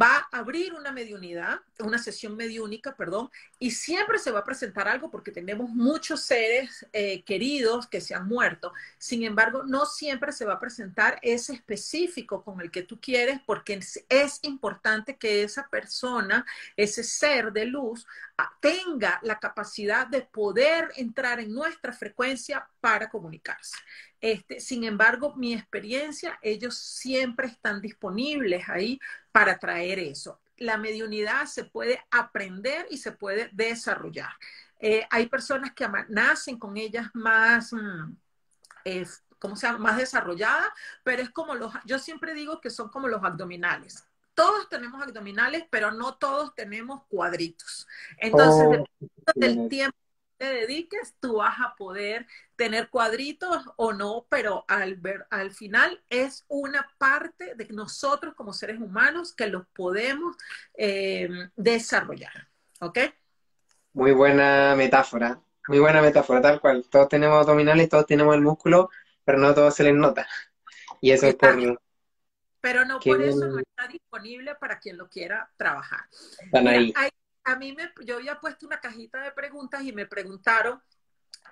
[0.00, 4.88] va a abrir una mediunidad, una sesión mediúnica, perdón, y siempre se va a presentar
[4.88, 8.72] algo porque tenemos muchos seres eh, queridos que se han muerto.
[8.98, 13.40] Sin embargo, no siempre se va a presentar ese específico con el que tú quieres
[13.46, 16.44] porque es importante que esa persona,
[16.76, 23.08] ese ser de luz, ah, tenga la capacidad de poder entrar en nuestra frecuencia para
[23.08, 23.76] comunicarse.
[24.20, 28.98] Este, sin embargo, mi experiencia, ellos siempre están disponibles ahí
[29.34, 30.38] para traer eso.
[30.58, 34.30] La mediunidad se puede aprender y se puede desarrollar.
[34.78, 38.16] Eh, hay personas que nacen con ellas más, mm,
[38.84, 39.04] eh,
[39.40, 39.80] ¿cómo se llama?
[39.80, 40.68] Más desarrolladas,
[41.02, 44.06] pero es como los, yo siempre digo que son como los abdominales.
[44.34, 47.88] Todos tenemos abdominales, pero no todos tenemos cuadritos.
[48.18, 49.98] Entonces, oh, del tiempo
[50.44, 52.26] te dediques, tú vas a poder
[52.56, 58.52] tener cuadritos o no, pero al, ver, al final es una parte de nosotros como
[58.52, 60.36] seres humanos que los podemos
[60.74, 62.48] eh, desarrollar.
[62.80, 62.98] ¿Ok?
[63.94, 66.84] Muy buena metáfora, muy buena metáfora, tal cual.
[66.90, 68.90] Todos tenemos abdominales, todos tenemos el músculo,
[69.24, 70.28] pero no todos se les nota.
[71.00, 71.56] Y eso es por...
[72.60, 76.00] Pero no por eso no está disponible para quien lo quiera trabajar.
[76.42, 76.94] Están ahí
[77.44, 80.82] a mí me, yo había puesto una cajita de preguntas y me preguntaron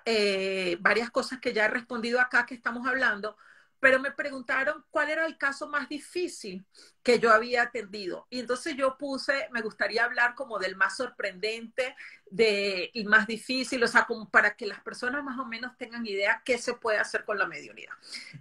[0.05, 3.37] eh, varias cosas que ya he respondido acá que estamos hablando,
[3.79, 6.65] pero me preguntaron cuál era el caso más difícil
[7.03, 8.27] que yo había atendido.
[8.29, 11.93] Y entonces yo puse, me gustaría hablar como del más sorprendente
[12.31, 16.05] de, y más difícil, o sea, como para que las personas más o menos tengan
[16.07, 17.91] idea qué se puede hacer con la mediunidad.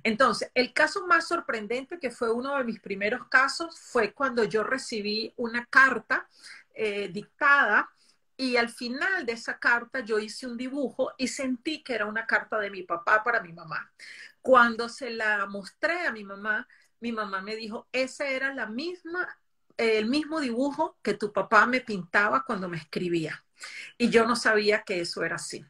[0.04, 4.62] Entonces, el caso más sorprendente, que fue uno de mis primeros casos, fue cuando yo
[4.62, 6.28] recibí una carta
[6.74, 7.90] eh, dictada
[8.36, 12.26] y al final de esa carta yo hice un dibujo y sentí que era una
[12.26, 13.92] carta de mi papá para mi mamá.
[14.40, 16.66] Cuando se la mostré a mi mamá,
[17.00, 19.28] mi mamá me dijo, ese era la misma,
[19.76, 23.44] el mismo dibujo que tu papá me pintaba cuando me escribía.
[23.98, 25.64] Y yo no sabía que eso era así.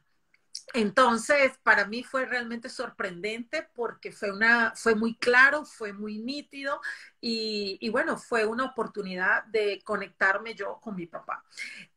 [0.75, 6.81] Entonces, para mí fue realmente sorprendente porque fue, una, fue muy claro, fue muy nítido
[7.21, 11.45] y, bueno, fue una oportunidad de conectarme yo con mi papá.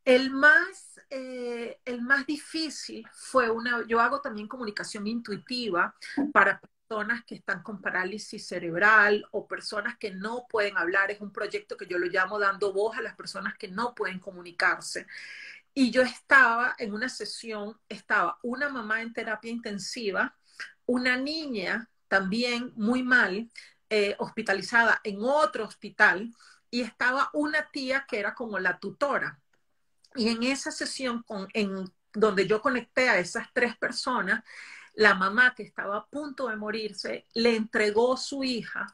[0.04, 5.96] El más, eh, el más difícil fue una, yo hago también comunicación intuitiva
[6.34, 11.10] para personas que están con parálisis cerebral o personas que no pueden hablar.
[11.10, 14.20] Es un proyecto que yo lo llamo dando voz a las personas que no pueden
[14.20, 15.08] comunicarse.
[15.78, 20.34] Y yo estaba en una sesión, estaba una mamá en terapia intensiva,
[20.86, 23.52] una niña también muy mal,
[23.90, 26.34] eh, hospitalizada en otro hospital,
[26.72, 29.42] y estaba una tía que era como la tutora.
[30.16, 34.46] Y en esa sesión con, en, donde yo conecté a esas tres personas,
[34.94, 38.88] la mamá que estaba a punto de morirse le entregó su hija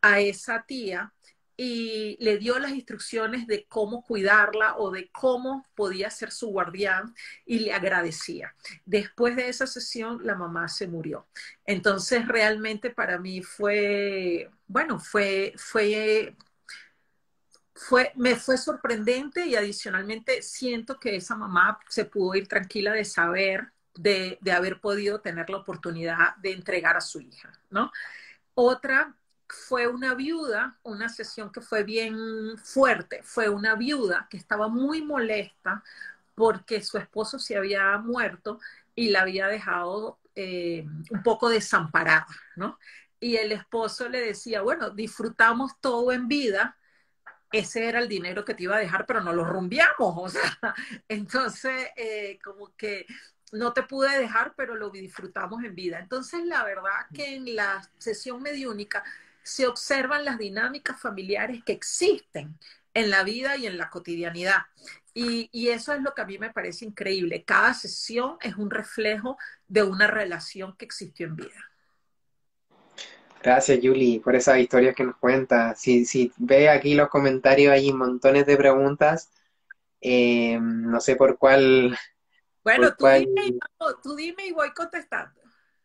[0.00, 1.12] a esa tía
[1.60, 7.12] y le dio las instrucciones de cómo cuidarla o de cómo podía ser su guardián
[7.44, 8.54] y le agradecía.
[8.86, 11.26] Después de esa sesión, la mamá se murió.
[11.66, 16.36] Entonces, realmente para mí fue, bueno, fue, fue,
[17.74, 23.04] fue, me fue sorprendente y adicionalmente siento que esa mamá se pudo ir tranquila de
[23.04, 27.90] saber, de, de haber podido tener la oportunidad de entregar a su hija, ¿no?
[28.54, 29.17] Otra
[29.48, 35.02] fue una viuda, una sesión que fue bien fuerte, fue una viuda que estaba muy
[35.02, 35.82] molesta
[36.34, 38.60] porque su esposo se había muerto
[38.94, 42.78] y la había dejado eh, un poco desamparada, ¿no?
[43.20, 46.76] Y el esposo le decía, bueno, disfrutamos todo en vida,
[47.50, 50.58] ese era el dinero que te iba a dejar, pero no lo rumbiamos, o sea,
[51.08, 53.06] entonces eh, como que
[53.52, 55.98] no te pude dejar, pero lo disfrutamos en vida.
[55.98, 59.02] Entonces, la verdad que en la sesión mediúnica
[59.48, 62.58] se observan las dinámicas familiares que existen
[62.92, 64.58] en la vida y en la cotidianidad.
[65.14, 67.42] Y, eso es lo que a mí me parece increíble.
[67.44, 71.70] Cada sesión es un reflejo de una relación que existió en vida.
[73.42, 75.80] Gracias, Julie, por esas historias que nos cuentas.
[75.80, 79.30] Si, si ve aquí los comentarios, hay montones de preguntas.
[80.00, 81.98] Eh, no sé por cuál.
[82.62, 83.58] Bueno, tú, Dime,
[84.02, 85.40] tú dime y voy contestando.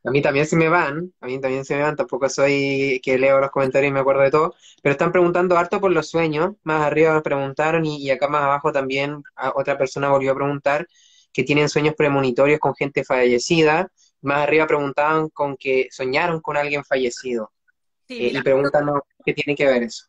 [0.06, 3.18] A mí también se me van, a mí también se me van, tampoco soy que
[3.18, 6.56] leo los comentarios y me acuerdo de todo, pero están preguntando harto por los sueños,
[6.63, 9.24] más arriba me preguntaron y, acá más abajo también
[9.56, 10.88] otra persona volvió a preguntar
[11.32, 16.84] que tienen sueños premonitorios con gente fallecida, más arriba preguntaban con que soñaron con alguien
[16.84, 17.52] fallecido.
[18.10, 18.89] Eh, y preguntan
[19.26, 20.06] qué tiene que ver eso.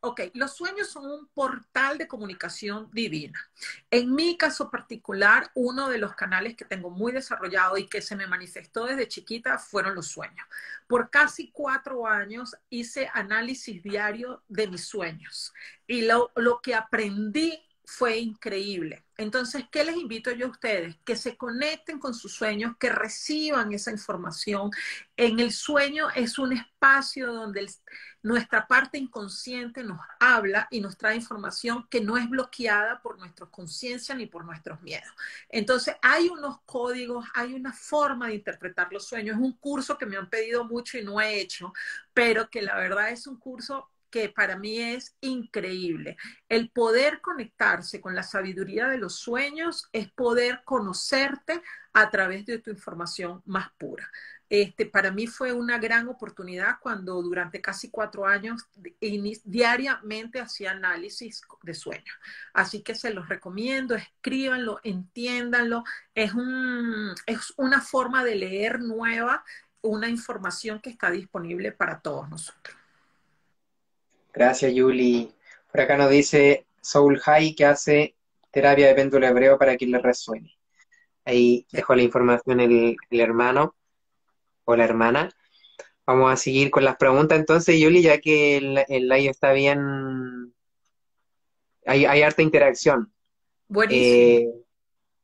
[0.00, 3.50] Ok, los sueños son un portal de comunicación divina.
[3.90, 8.14] En mi caso particular, uno de los canales que tengo muy desarrollado y que se
[8.14, 10.46] me manifestó desde chiquita fueron los sueños.
[10.86, 15.52] Por casi cuatro años hice análisis diario de mis sueños
[15.88, 19.02] y lo, lo que aprendí fue increíble.
[19.16, 20.96] Entonces, ¿qué les invito yo a ustedes?
[21.06, 24.70] Que se conecten con sus sueños, que reciban esa información.
[25.16, 27.66] En el sueño es un espacio donde
[28.22, 33.46] nuestra parte inconsciente nos habla y nos trae información que no es bloqueada por nuestra
[33.46, 35.10] conciencia ni por nuestros miedos.
[35.48, 39.36] Entonces, hay unos códigos, hay una forma de interpretar los sueños.
[39.36, 41.72] Es un curso que me han pedido mucho y no he hecho,
[42.12, 46.16] pero que la verdad es un curso que para mí es increíble.
[46.48, 52.58] El poder conectarse con la sabiduría de los sueños es poder conocerte a través de
[52.58, 54.10] tu información más pura.
[54.50, 58.66] Este, para mí fue una gran oportunidad cuando durante casi cuatro años
[59.44, 62.16] diariamente hacía análisis de sueños.
[62.54, 65.84] Así que se los recomiendo, escríbanlo, entiéndanlo.
[66.14, 69.44] Es, un, es una forma de leer nueva,
[69.82, 72.77] una información que está disponible para todos nosotros.
[74.38, 75.34] Gracias, Yuli.
[75.72, 78.14] Por acá nos dice Soul High que hace
[78.52, 80.56] terapia de péndulo hebreo para que le resuene.
[81.24, 83.74] Ahí dejó la información el, hermano
[84.64, 85.28] o la hermana.
[86.06, 90.54] Vamos a seguir con las preguntas entonces, Yuli, ya que el, el live está bien.
[91.84, 93.12] Hay, hay harta interacción.
[93.66, 94.06] Buenísimo.
[94.06, 94.64] Eh,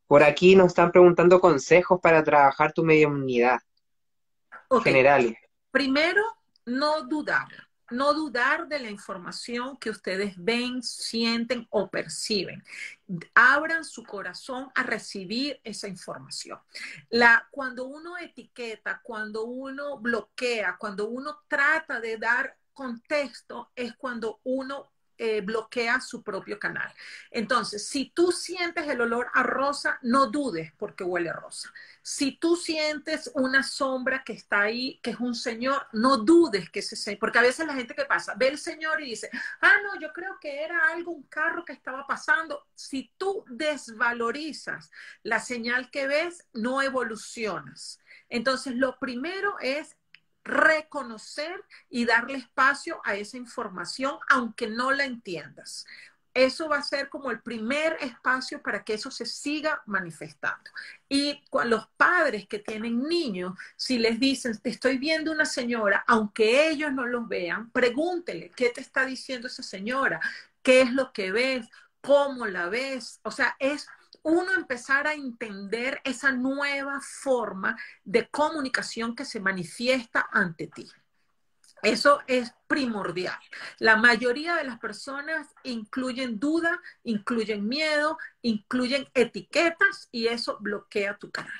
[0.09, 3.61] por aquí nos están preguntando consejos para trabajar tu mediunidad.
[4.83, 5.37] Generales.
[5.71, 6.21] Primero,
[6.65, 12.65] no dudar no dudar de la información que ustedes ven, sienten o perciben.
[13.35, 16.59] Abran su corazón a recibir esa información.
[17.11, 24.41] La, cuando uno etiqueta, cuando uno bloquea, cuando uno trata de dar contexto, es cuando
[24.45, 26.93] uno eh, bloquea su propio canal.
[27.31, 31.73] Entonces, si tú sientes el olor a rosa, no dudes porque huele a rosa.
[32.03, 36.81] Si tú sientes una sombra que está ahí, que es un señor, no dudes que
[36.81, 39.77] ese señor, porque a veces la gente que pasa, ve el señor y dice, ah,
[39.85, 42.67] no, yo creo que era algo, un carro que estaba pasando.
[42.75, 44.91] Si tú desvalorizas
[45.23, 48.01] la señal que ves, no evolucionas.
[48.29, 49.97] Entonces, lo primero es
[50.45, 55.87] reconocer y darle espacio a esa información, aunque no la entiendas.
[56.35, 60.69] Eso va a ser como el primer espacio para que eso se siga manifestando.
[61.09, 66.69] Y los padres que tienen niños, si les dicen, te estoy viendo una señora, aunque
[66.69, 70.21] ellos no los vean, pregúntele, ¿qué te está diciendo esa señora?
[70.63, 71.69] ¿Qué es lo que ves?
[72.01, 73.21] ¿Cómo la ves?
[73.23, 73.87] O sea, es
[74.25, 80.91] uno empezar a entender esa nueva forma de comunicación que se manifiesta ante ti.
[81.83, 83.39] Eso es primordial.
[83.79, 91.31] La mayoría de las personas incluyen duda, incluyen miedo, incluyen etiquetas y eso bloquea tu
[91.31, 91.53] canal.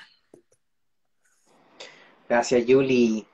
[2.27, 3.27] Gracias, Julie.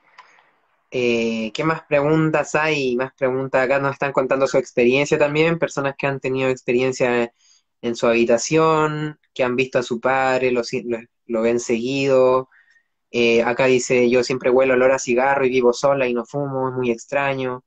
[0.90, 2.94] Eh, ¿Qué más preguntas hay?
[2.96, 7.32] Más preguntas acá nos están contando su experiencia también, personas que han tenido experiencia
[7.82, 10.62] en su habitación, que han visto a su padre, lo,
[11.26, 12.48] lo, ven seguido.
[13.10, 16.68] Eh, acá dice, yo siempre huelo olor a cigarro y vivo sola y no fumo,
[16.68, 17.64] es muy extraño.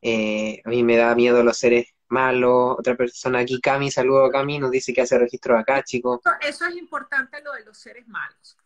[0.00, 2.76] Eh, a mí me da miedo los seres malos.
[2.78, 6.20] Otra persona aquí, Cami, saludo a Cami, nos dice que hace registro acá, chicos.
[6.40, 8.56] Eso es importante lo de los seres malos.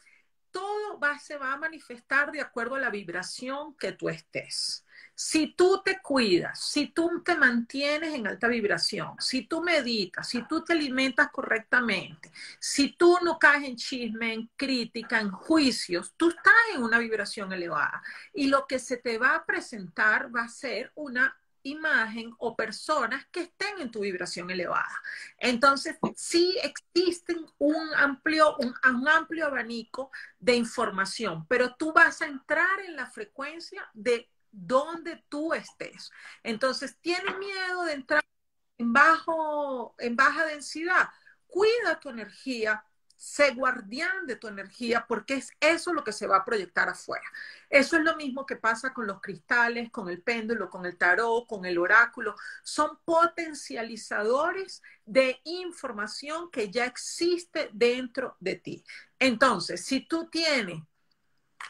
[0.53, 4.82] Todo va, se va a manifestar de acuerdo a la vibración que tú estés.
[5.15, 10.43] Si tú te cuidas, si tú te mantienes en alta vibración, si tú meditas, si
[10.49, 16.31] tú te alimentas correctamente, si tú no caes en chisme, en crítica, en juicios, tú
[16.31, 18.03] estás en una vibración elevada.
[18.33, 23.27] Y lo que se te va a presentar va a ser una imagen o personas
[23.31, 25.03] que estén en tu vibración elevada.
[25.39, 32.27] Entonces, sí existen un amplio, un, un, amplio abanico de información, pero tú vas a
[32.27, 36.11] entrar en la frecuencia de donde tú estés.
[36.43, 38.23] Entonces, ¿tienes miedo de entrar
[38.79, 38.95] en,
[39.99, 41.09] en baja densidad?
[41.47, 42.85] Cuida tu energía,
[43.17, 47.25] sé guardián de tu energía, porque es eso lo que se va a proyectar afuera.
[47.71, 51.47] Eso es lo mismo que pasa con los cristales, con el péndulo, con el tarot,
[51.47, 52.35] con el oráculo.
[52.65, 58.85] Son potencializadores de información que ya existe dentro de ti.
[59.19, 60.83] Entonces, si tú tienes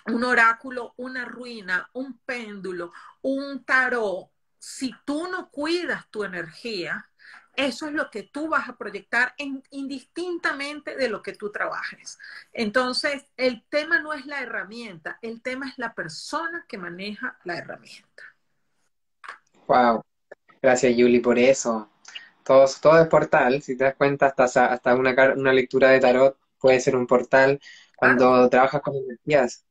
[0.06, 7.08] un oráculo, una ruina, un péndulo, un tarot, si tú no cuidas tu energía,
[7.54, 9.34] eso es lo que tú vas a proyectar
[9.70, 12.18] indistintamente de lo que tú trabajes.
[12.52, 17.58] Entonces, el tema no es la herramienta, el tema es la persona que maneja la
[17.58, 18.22] herramienta.
[19.66, 20.02] Wow.
[20.62, 21.90] Gracias, Yuli, por eso.
[22.44, 26.38] Todo, todo es portal, si te das cuenta, hasta, hasta una, una lectura de tarot
[26.58, 27.60] puede ser un portal
[27.96, 29.64] cuando trabajas con energías.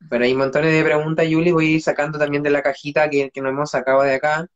[0.00, 3.30] Bueno, hay montones de preguntas, Yuli, voy a ir sacando también de la cajita que,
[3.30, 4.46] que nos hemos sacado de acá.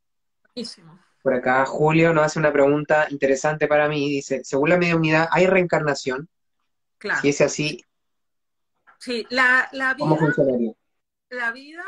[0.54, 0.98] Buenísimo.
[1.22, 4.08] Por acá Julio nos hace una pregunta interesante para mí.
[4.10, 6.28] Dice, según la mediunidad, ¿hay reencarnación?
[6.98, 7.20] Claro.
[7.20, 7.84] Si es así,
[8.98, 10.72] sí, la, la vida, ¿cómo funcionaría?
[11.30, 11.84] la vida,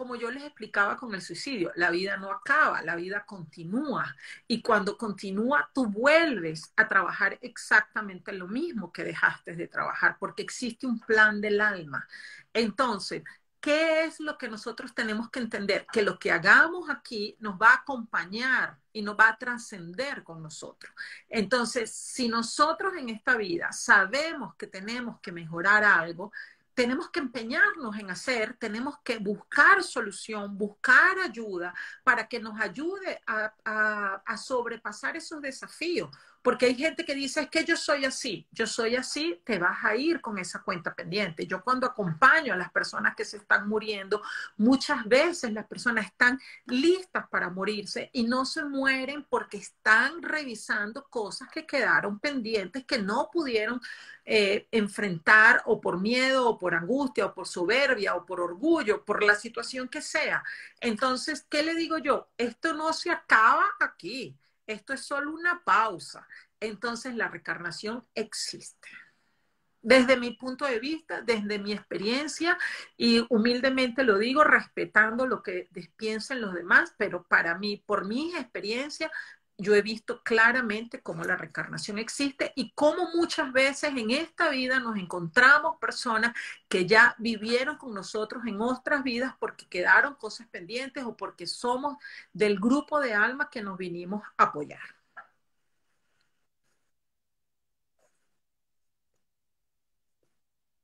[0.00, 4.16] como yo les explicaba con el suicidio, la vida no acaba, la vida continúa.
[4.48, 10.42] Y cuando continúa, tú vuelves a trabajar exactamente lo mismo que dejaste de trabajar, porque
[10.42, 12.08] existe un plan del alma.
[12.54, 13.22] Entonces,
[13.60, 15.86] ¿qué es lo que nosotros tenemos que entender?
[15.92, 20.42] Que lo que hagamos aquí nos va a acompañar y nos va a trascender con
[20.42, 20.94] nosotros.
[21.28, 26.32] Entonces, si nosotros en esta vida sabemos que tenemos que mejorar algo,
[26.80, 33.20] tenemos que empeñarnos en hacer, tenemos que buscar solución, buscar ayuda para que nos ayude
[33.26, 36.08] a, sobrepasar esos desafíos.
[36.42, 39.84] Porque hay gente que dice, es que yo soy así, yo soy así, te vas
[39.84, 41.46] a ir con esa cuenta pendiente.
[41.46, 44.22] Yo cuando acompaño a las personas que se están muriendo,
[44.56, 51.04] muchas veces las personas están listas para morirse y no se mueren porque están revisando
[51.08, 53.80] cosas que quedaron pendientes, que no pudieron
[54.24, 59.22] eh, enfrentar o por miedo o por angustia o por soberbia o por orgullo, por
[59.22, 60.42] la situación que sea.
[60.80, 62.28] Entonces, ¿qué le digo yo?
[62.38, 64.38] Esto no se acaba aquí.
[64.70, 66.28] Esto es solo una pausa.
[66.60, 68.88] Entonces la reencarnación existe.
[69.82, 72.56] Desde mi punto de vista, desde mi experiencia,
[72.96, 78.32] y humildemente lo digo, respetando lo que piensen los demás, pero para mí, por mi
[78.36, 79.10] experiencia,
[79.60, 84.80] yo he visto claramente cómo la reencarnación existe y cómo muchas veces en esta vida
[84.80, 86.34] nos encontramos personas
[86.68, 91.96] que ya vivieron con nosotros en otras vidas porque quedaron cosas pendientes o porque somos
[92.32, 94.80] del grupo de almas que nos vinimos a apoyar.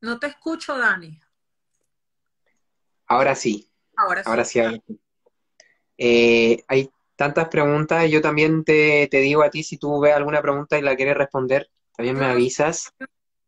[0.01, 1.21] No te escucho, Dani.
[3.07, 3.71] Ahora sí.
[3.97, 4.31] Ahora sí.
[4.31, 4.61] Ahora sí.
[5.99, 8.09] Eh, hay tantas preguntas.
[8.11, 11.17] Yo también te, te, digo a ti, si tú ves alguna pregunta y la quieres
[11.17, 12.93] responder, también me avisas.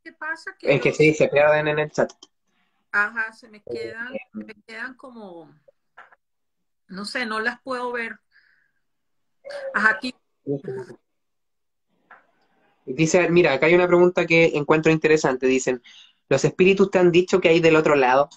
[0.02, 0.56] ¿Qué pasa?
[0.58, 2.10] Que es que sí, se pierden en el chat.
[2.90, 5.54] Ajá, se me quedan, me quedan como,
[6.88, 8.18] no sé, no las puedo ver.
[9.74, 10.14] Ajá, aquí.
[12.86, 15.46] Dice, mira, acá hay una pregunta que encuentro interesante.
[15.46, 15.82] Dicen,
[16.28, 18.30] ¿los espíritus te han dicho que hay del otro lado?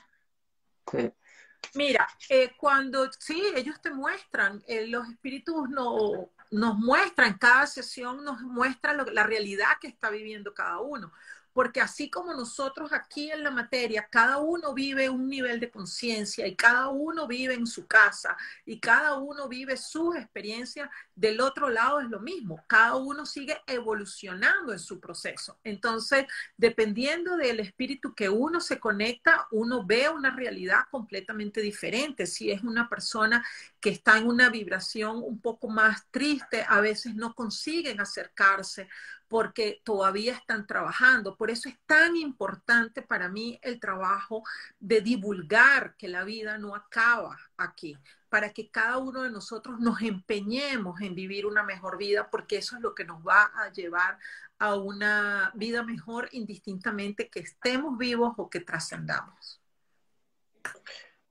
[1.74, 8.24] Mira, eh, cuando sí, ellos te muestran, eh, los espíritus no, nos muestran, cada sesión
[8.24, 11.12] nos muestra la realidad que está viviendo cada uno
[11.54, 16.48] porque así como nosotros aquí en la materia, cada uno vive un nivel de conciencia
[16.48, 20.90] y cada uno vive en su casa y cada uno vive sus experiencias,
[21.22, 25.60] del otro lado es lo mismo, cada uno sigue evolucionando en su proceso.
[25.64, 26.26] Entonces,
[26.58, 32.26] dependiendo del espíritu que uno se conecta, uno ve una realidad completamente diferente.
[32.26, 33.46] Si es una persona
[33.80, 38.90] que está en una vibración un poco más triste, a veces no consiguen acercarse
[39.28, 41.38] porque todavía están trabajando.
[41.38, 44.42] Por eso es tan importante para mí el trabajo
[44.80, 47.96] de divulgar que la vida no acaba aquí,
[48.32, 52.78] para que cada uno de nosotros nos empeñemos en vivir una mejor vida, porque eso
[52.78, 54.18] es lo que nos va a llevar
[54.58, 59.62] a una vida mejor indistintamente que estemos vivos o que trascendamos.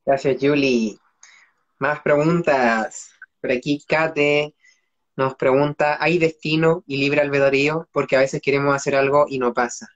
[0.04, 0.98] Gracias, Julie.
[1.78, 3.12] Más preguntas.
[3.40, 4.54] Por aquí, Kate
[5.16, 7.88] nos pregunta, ¿hay destino y libre albedrío?
[7.92, 9.88] Porque a veces queremos hacer algo y no pasa.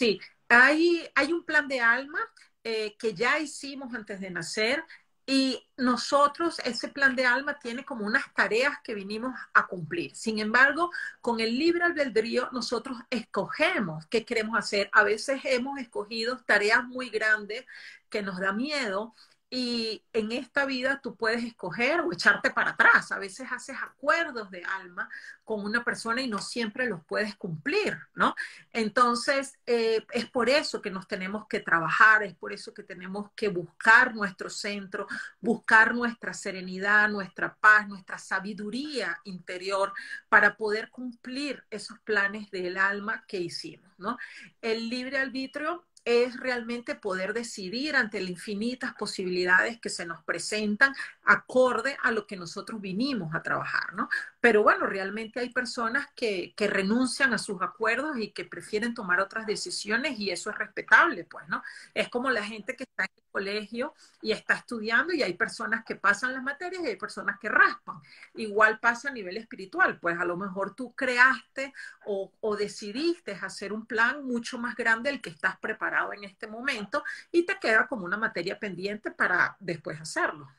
[0.00, 2.18] Sí, hay, hay un plan de alma
[2.64, 4.82] eh, que ya hicimos antes de nacer
[5.26, 10.14] y nosotros, ese plan de alma tiene como unas tareas que vinimos a cumplir.
[10.14, 10.90] Sin embargo,
[11.22, 14.90] con el libre albedrío, nosotros escogemos qué queremos hacer.
[14.92, 17.64] A veces hemos escogido tareas muy grandes
[18.10, 19.14] que nos da miedo
[19.56, 23.12] y en esta vida tú puedes escoger o echarte para atrás.
[23.12, 25.08] A veces haces acuerdos de alma
[25.44, 28.34] con una persona y no siempre los puedes cumplir, ¿no?
[28.72, 33.30] Entonces, eh, es por eso que nos tenemos que trabajar, es por eso que tenemos
[33.36, 35.06] que buscar nuestro centro,
[35.38, 39.92] buscar nuestra serenidad, nuestra paz, nuestra sabiduría interior
[40.28, 44.18] para poder cumplir esos planes del alma que hicimos, ¿no?
[44.60, 50.94] El libre arbitrio es realmente poder decidir ante las infinitas posibilidades que se nos presentan
[51.24, 54.08] acorde a lo que nosotros vinimos a trabajar, ¿no?
[54.44, 59.46] Pero bueno, realmente hay personas que, renuncian a sus acuerdos y que prefieren tomar otras
[59.46, 61.62] decisiones y eso es respetable, pues, ¿no?
[61.94, 65.82] Es como la gente que está en el colegio y está estudiando y hay personas
[65.82, 68.02] que pasan las materias y hay personas que raspan.
[68.34, 71.72] Igual pasa a nivel espiritual, pues a lo mejor tú creaste
[72.04, 76.46] o, o decidiste hacer un plan mucho más grande del que estás preparado en este
[76.48, 80.50] momento y te queda como una materia pendiente para después hacerlo.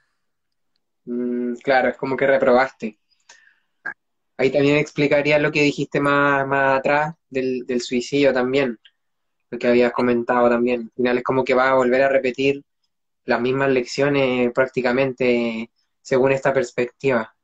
[1.06, 2.98] Mm, claro, es como que reprobaste.
[4.38, 8.80] Ahí también explicaría lo que dijiste más, más atrás del, del suicidio también,
[9.52, 10.82] lo que habías comentado también.
[10.84, 12.64] Al final es como que va a volver a repetir
[13.26, 15.72] las mismas lecciones prácticamente
[16.02, 17.36] según esta perspectiva.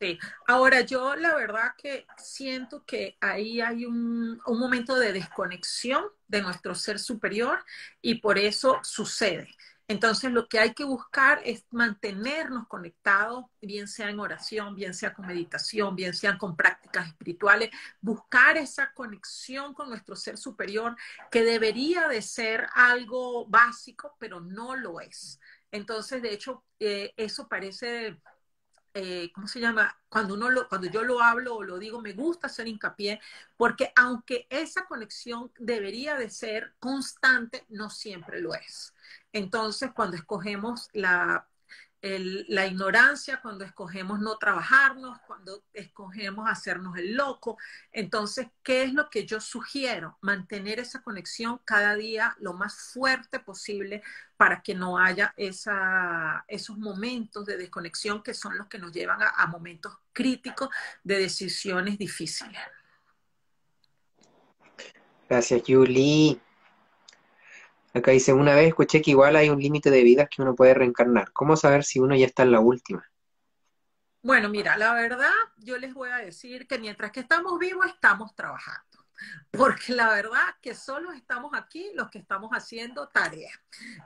[0.00, 0.16] Sí,
[0.46, 6.40] ahora yo la verdad que siento que ahí hay un, un momento de desconexión de
[6.40, 7.64] nuestro ser superior
[8.00, 9.48] y por eso sucede.
[9.88, 15.14] Entonces, lo que hay que buscar es mantenernos conectados, bien sea en oración, bien sea
[15.14, 17.70] con meditación, bien sean con prácticas espirituales,
[18.02, 20.94] buscar esa conexión con nuestro ser superior,
[21.30, 25.40] que debería de ser algo básico, pero no lo es.
[25.72, 28.20] Entonces, de hecho, eh, eso parece
[28.94, 29.96] eh, ¿cómo se llama?
[30.08, 33.20] Cuando, uno lo, cuando yo lo hablo o lo digo, me gusta hacer hincapié,
[33.56, 38.94] porque aunque esa conexión debería de ser constante, no siempre lo es.
[39.38, 41.46] Entonces, cuando escogemos la,
[42.02, 47.56] la ignorancia, cuando escogemos no trabajarnos, cuando escogemos hacernos el loco.
[47.92, 50.18] Entonces, ¿qué es lo que yo sugiero?
[50.20, 54.02] Mantener esa conexión cada día lo más fuerte posible
[54.36, 59.22] para que no haya esa, esos momentos de desconexión que son los que nos llevan
[59.22, 60.68] a, a momentos críticos
[61.04, 62.60] de decisiones difíciles.
[65.28, 66.40] Gracias, Julie.
[67.98, 70.74] Acá dice, una vez escuché que igual hay un límite de vidas que uno puede
[70.74, 71.32] reencarnar.
[71.32, 73.04] ¿Cómo saber si uno ya está en la última?
[74.22, 78.34] Bueno, mira, la verdad, yo les voy a decir que mientras que estamos vivos, estamos
[78.34, 78.98] trabajando.
[79.50, 83.58] Porque la verdad que solo estamos aquí los que estamos haciendo tareas.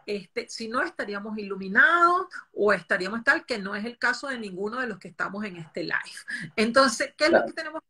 [0.07, 4.81] Este, si no, estaríamos iluminados o estaríamos tal, que no es el caso de ninguno
[4.81, 6.53] de los que estamos en este live.
[6.57, 7.83] Entonces, ¿qué es lo que tenemos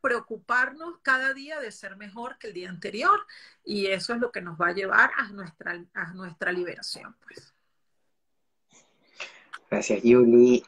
[0.00, 3.20] preocuparnos cada día de ser mejor que el día anterior
[3.64, 7.16] y eso es lo que nos va a llevar a nuestra, a nuestra liberación.
[7.22, 7.52] Pues.
[9.70, 10.64] Gracias, Yuli.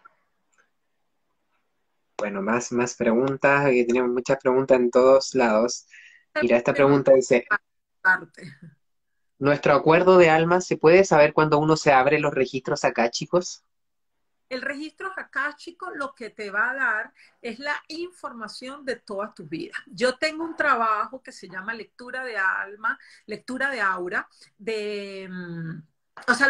[2.18, 5.86] Bueno, más, más preguntas, que tenemos muchas preguntas en todos lados.
[6.40, 7.46] Mira, esta pregunta dice,
[9.38, 13.65] ¿nuestro acuerdo de alma se puede saber cuando uno se abre los registros acá, chicos?
[14.48, 15.12] El registro
[15.56, 19.74] chico, lo que te va a dar es la información de toda tu vida.
[19.86, 24.28] Yo tengo un trabajo que se llama lectura de alma, lectura de aura,
[24.58, 25.82] de, mm,
[26.28, 26.48] o sea,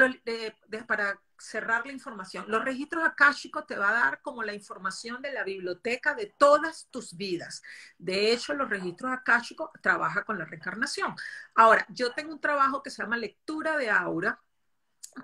[0.87, 2.47] para cerrar la información.
[2.49, 6.89] Los registros akáshicos te va a dar como la información de la biblioteca de todas
[6.91, 7.63] tus vidas.
[7.99, 11.15] De hecho, los registros akáshicos trabaja con la reencarnación.
[11.55, 14.41] Ahora, yo tengo un trabajo que se llama lectura de aura,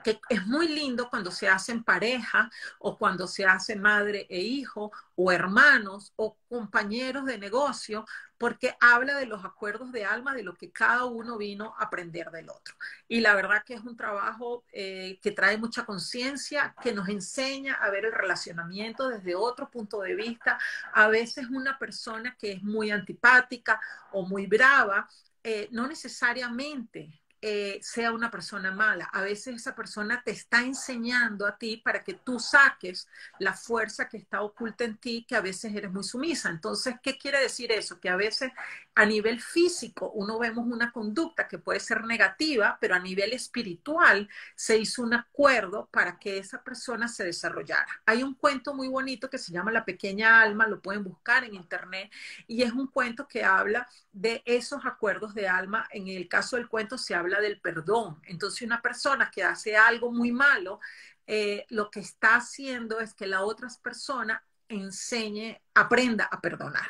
[0.02, 4.90] que es muy lindo cuando se hacen pareja o cuando se hace madre e hijo
[5.16, 8.04] o hermanos o compañeros de negocio,
[8.38, 12.30] porque habla de los acuerdos de alma, de lo que cada uno vino a aprender
[12.30, 12.74] del otro.
[13.06, 17.74] Y la verdad que es un trabajo eh, que trae mucha conciencia, que nos enseña
[17.74, 20.58] a ver el relacionamiento desde otro punto de vista.
[20.92, 23.80] A veces una persona que es muy antipática
[24.10, 25.08] o muy brava,
[25.44, 29.06] eh, no necesariamente eh, sea una persona mala.
[29.12, 33.08] A veces esa persona te está enseñando a ti para que tú saques
[33.40, 36.50] la fuerza que está oculta en ti, que a veces eres muy sumisa.
[36.50, 37.98] Entonces, ¿qué quiere decir eso?
[37.98, 38.52] Que a veces
[38.94, 44.28] a nivel físico uno vemos una conducta que puede ser negativa, pero a nivel espiritual
[44.54, 48.02] se hizo un acuerdo para que esa persona se desarrollara.
[48.04, 51.54] Hay un cuento muy bonito que se llama La pequeña alma, lo pueden buscar en
[51.54, 52.12] internet,
[52.46, 55.88] y es un cuento que habla de esos acuerdos de alma.
[55.90, 58.20] En el caso del cuento se habla del perdón.
[58.24, 60.80] Entonces, una persona que hace algo muy malo,
[61.26, 66.88] eh, lo que está haciendo es que la otra persona enseñe, aprenda a perdonar.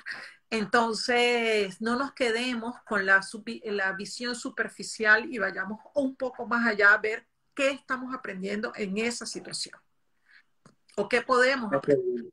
[0.53, 3.23] Entonces, no nos quedemos con la,
[3.65, 8.99] la visión superficial y vayamos un poco más allá a ver qué estamos aprendiendo en
[8.99, 9.81] esa situación
[10.95, 12.27] o qué podemos aprender.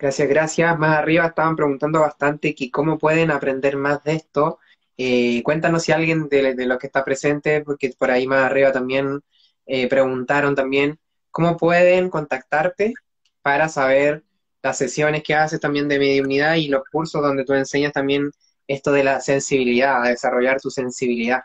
[0.00, 0.76] Gracias, gracias.
[0.80, 4.58] Más arriba estaban preguntando bastante que cómo pueden aprender más de esto.
[4.96, 8.72] Eh, cuéntanos si alguien de, de, los que está presente, porque por ahí más arriba
[8.72, 9.20] también
[9.64, 10.98] eh, preguntaron también,
[11.30, 12.94] ¿cómo pueden contactarte
[13.42, 14.24] para saber
[14.62, 18.30] las sesiones que haces también de mediunidad y los cursos donde tú enseñas también
[18.66, 21.42] esto de la sensibilidad, a desarrollar tu sensibilidad.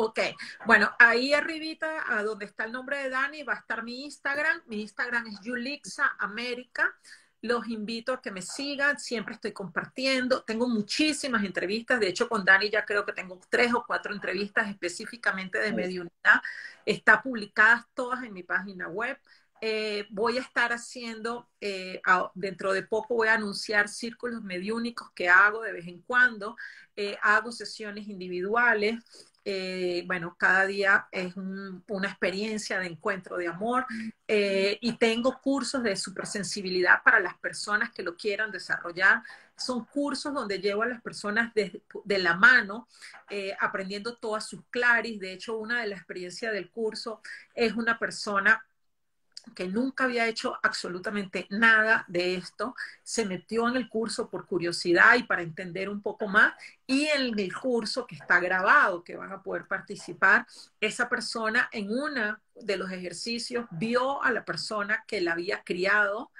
[0.00, 0.20] Ok,
[0.64, 4.62] bueno, ahí arribita, a donde está el nombre de Dani, va a estar mi Instagram.
[4.66, 6.94] Mi Instagram es Yulixa América.
[7.40, 10.44] Los invito a que me sigan, siempre estoy compartiendo.
[10.44, 14.68] Tengo muchísimas entrevistas, de hecho con Dani ya creo que tengo tres o cuatro entrevistas
[14.68, 16.42] específicamente de mediunidad.
[16.84, 19.18] Está publicadas todas en mi página web.
[19.60, 22.00] Eh, voy a estar haciendo, eh,
[22.34, 26.56] dentro de poco voy a anunciar círculos mediúnicos que hago de vez en cuando.
[26.96, 28.96] Eh, hago sesiones individuales.
[30.06, 33.86] bueno, cada día es una experiencia de encuentro de amor
[34.26, 39.22] y tengo cursos de supersensibilidad para las personas que lo quieran desarrollar.
[39.56, 42.88] Son cursos donde llevo a las personas de, de la mano,
[43.58, 45.18] aprendiendo todas sus claris.
[45.18, 47.22] De hecho, una de las experiencias del curso
[47.54, 48.62] es una persona
[49.54, 55.16] que nunca había hecho absolutamente nada de esto, se metió en el curso por curiosidad
[55.16, 56.54] y para entender un poco más,
[56.86, 60.46] y en el curso que está grabado, que van a poder participar,
[60.80, 66.30] esa persona en uno de los ejercicios vio a la persona que la había criado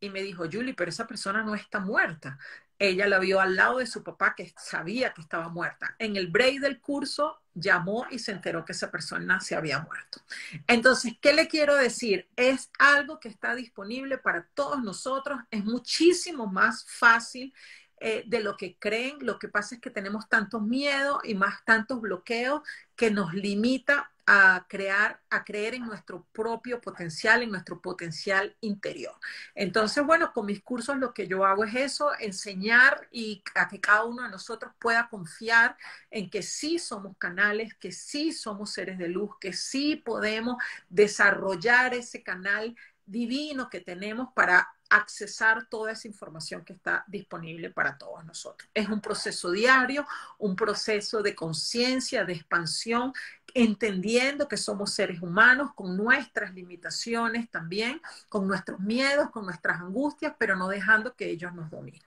[0.00, 2.38] y me dijo, Julie, pero esa persona no está muerta.
[2.80, 5.94] Ella la vio al lado de su papá que sabía que estaba muerta.
[5.98, 10.22] En el break del curso llamó y se enteró que esa persona se había muerto.
[10.66, 12.26] Entonces, ¿qué le quiero decir?
[12.36, 17.52] Es algo que está disponible para todos nosotros, es muchísimo más fácil
[17.98, 19.18] eh, de lo que creen.
[19.20, 22.62] Lo que pasa es que tenemos tantos miedos y más tantos bloqueos
[22.96, 29.16] que nos limita a crear, a creer en nuestro propio potencial, en nuestro potencial interior.
[29.56, 33.80] Entonces, bueno, con mis cursos lo que yo hago es eso, enseñar y a que
[33.80, 35.76] cada uno de nosotros pueda confiar
[36.12, 41.94] en que sí somos canales, que sí somos seres de luz, que sí podemos desarrollar
[41.94, 42.76] ese canal
[43.06, 48.68] divino que tenemos para accesar toda esa información que está disponible para todos nosotros.
[48.74, 50.06] Es un proceso diario,
[50.38, 53.12] un proceso de conciencia, de expansión,
[53.54, 60.34] entendiendo que somos seres humanos con nuestras limitaciones también, con nuestros miedos, con nuestras angustias,
[60.38, 62.02] pero no dejando que ellos nos dominen.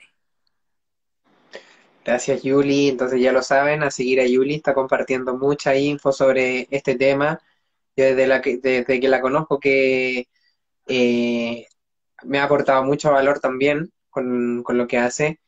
[2.05, 2.89] Gracias, Yuli.
[2.89, 7.39] Entonces ya lo saben, a seguir a Yuli, está compartiendo mucha info sobre este tema.
[7.95, 10.27] desde, la que, desde que la conozco que
[10.87, 11.67] eh,
[12.25, 15.39] me ha aportado mucho valor también con, lo que hace.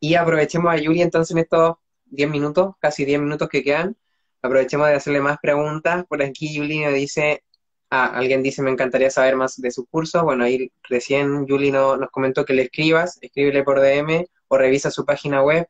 [0.00, 1.76] Y aprovechemos a Yuri entonces en estos
[2.06, 3.96] 10 minutos, casi 10 minutos que quedan,
[4.42, 6.04] aprovechemos de hacerle más preguntas.
[6.06, 7.44] Por aquí Yuli me dice,
[7.90, 10.24] ah, alguien dice, me encantaría saber más de su curso.
[10.24, 15.04] Bueno, ahí recién Yuli nos comentó que le escribas, escríbele por DM o revisa su
[15.04, 15.68] página web.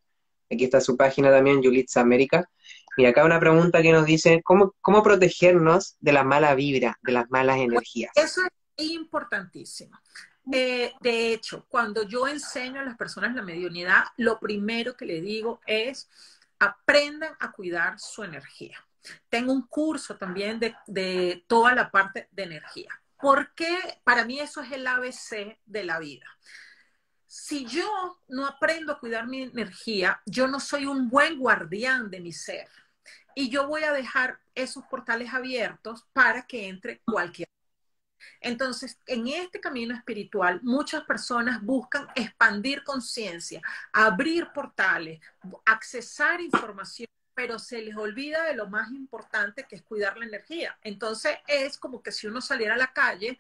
[0.50, 2.48] Aquí está su página también, Yulitza América.
[2.96, 7.12] Y acá una pregunta que nos dice, ¿cómo, cómo protegernos de la mala vibra, de
[7.12, 8.10] las malas energías?
[8.16, 8.48] Eso es
[8.78, 10.00] importantísimo.
[10.50, 15.20] Eh, de hecho, cuando yo enseño a las personas la mediunidad, lo primero que le
[15.20, 16.08] digo es
[16.58, 18.84] aprendan a cuidar su energía.
[19.28, 23.00] Tengo un curso también de, de toda la parte de energía.
[23.20, 26.26] Porque para mí eso es el ABC de la vida.
[27.26, 32.20] Si yo no aprendo a cuidar mi energía, yo no soy un buen guardián de
[32.20, 32.68] mi ser.
[33.34, 37.48] Y yo voy a dejar esos portales abiertos para que entre cualquier
[38.40, 43.60] entonces, en este camino espiritual, muchas personas buscan expandir conciencia,
[43.92, 45.20] abrir portales,
[45.64, 47.08] accesar información
[47.38, 50.76] pero se les olvida de lo más importante que es cuidar la energía.
[50.82, 53.38] Entonces es como que si uno saliera a la calle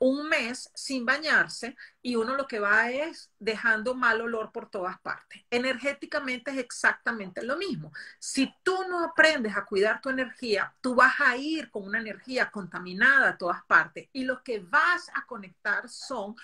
[0.00, 5.00] un mes sin bañarse y uno lo que va es dejando mal olor por todas
[5.00, 5.42] partes.
[5.50, 7.92] Energéticamente es exactamente lo mismo.
[8.18, 12.50] Si tú no aprendes a cuidar tu energía, tú vas a ir con una energía
[12.50, 16.34] contaminada a todas partes y lo que vas a conectar son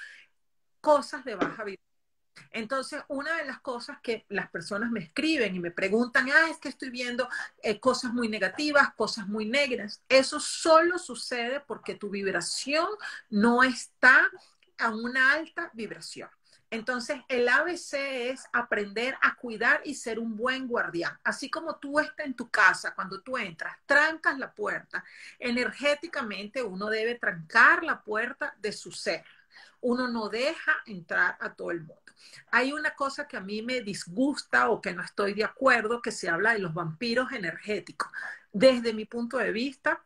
[0.81, 1.94] cosas de baja vibración
[2.51, 6.59] entonces, una de las cosas que las personas me escriben y me preguntan, ah, es
[6.59, 7.29] que estoy viendo
[7.63, 10.03] eh, cosas muy negativas, cosas muy negras.
[10.09, 12.89] Eso solo sucede porque tu vibración
[13.31, 14.31] no está
[14.79, 16.29] a una alta vibración.
[16.71, 21.17] Entonces, el ABC es aprender a cuidar y ser un buen guardián.
[21.23, 25.05] Así como tú estás en tu casa, cuando tú entras, trancas la puerta,
[25.39, 29.25] energéticamente uno debe trancar la puerta de su ser.
[29.85, 32.03] Uno no deja entrar a todo el mundo.
[32.51, 36.11] Hay una cosa que a mí me disgusta o que no estoy de acuerdo, que
[36.11, 38.09] se habla de los vampiros energéticos.
[38.51, 40.03] Desde mi punto de vista,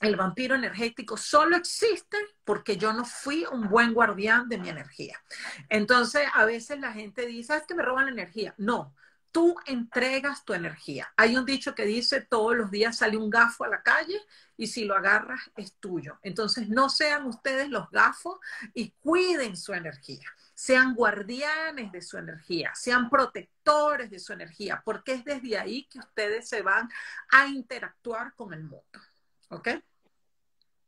[0.00, 5.20] el vampiro energético solo existe porque yo no fui un buen guardián de mi energía.
[5.68, 8.54] Entonces, a veces la gente dice, es que me roban la energía.
[8.56, 8.94] No,
[9.32, 11.12] tú entregas tu energía.
[11.16, 14.20] Hay un dicho que dice, todos los días sale un gafo a la calle
[14.56, 16.18] y si lo agarras es tuyo.
[16.22, 18.38] Entonces, no sean ustedes los gafos
[18.74, 20.28] y cuiden su energía.
[20.54, 25.98] sean guardianes de su energía, sean protectores de su energía, porque es desde ahí que
[25.98, 26.86] ustedes se van
[27.30, 29.00] a interactuar con el mundo.
[29.48, 29.68] ¿Ok?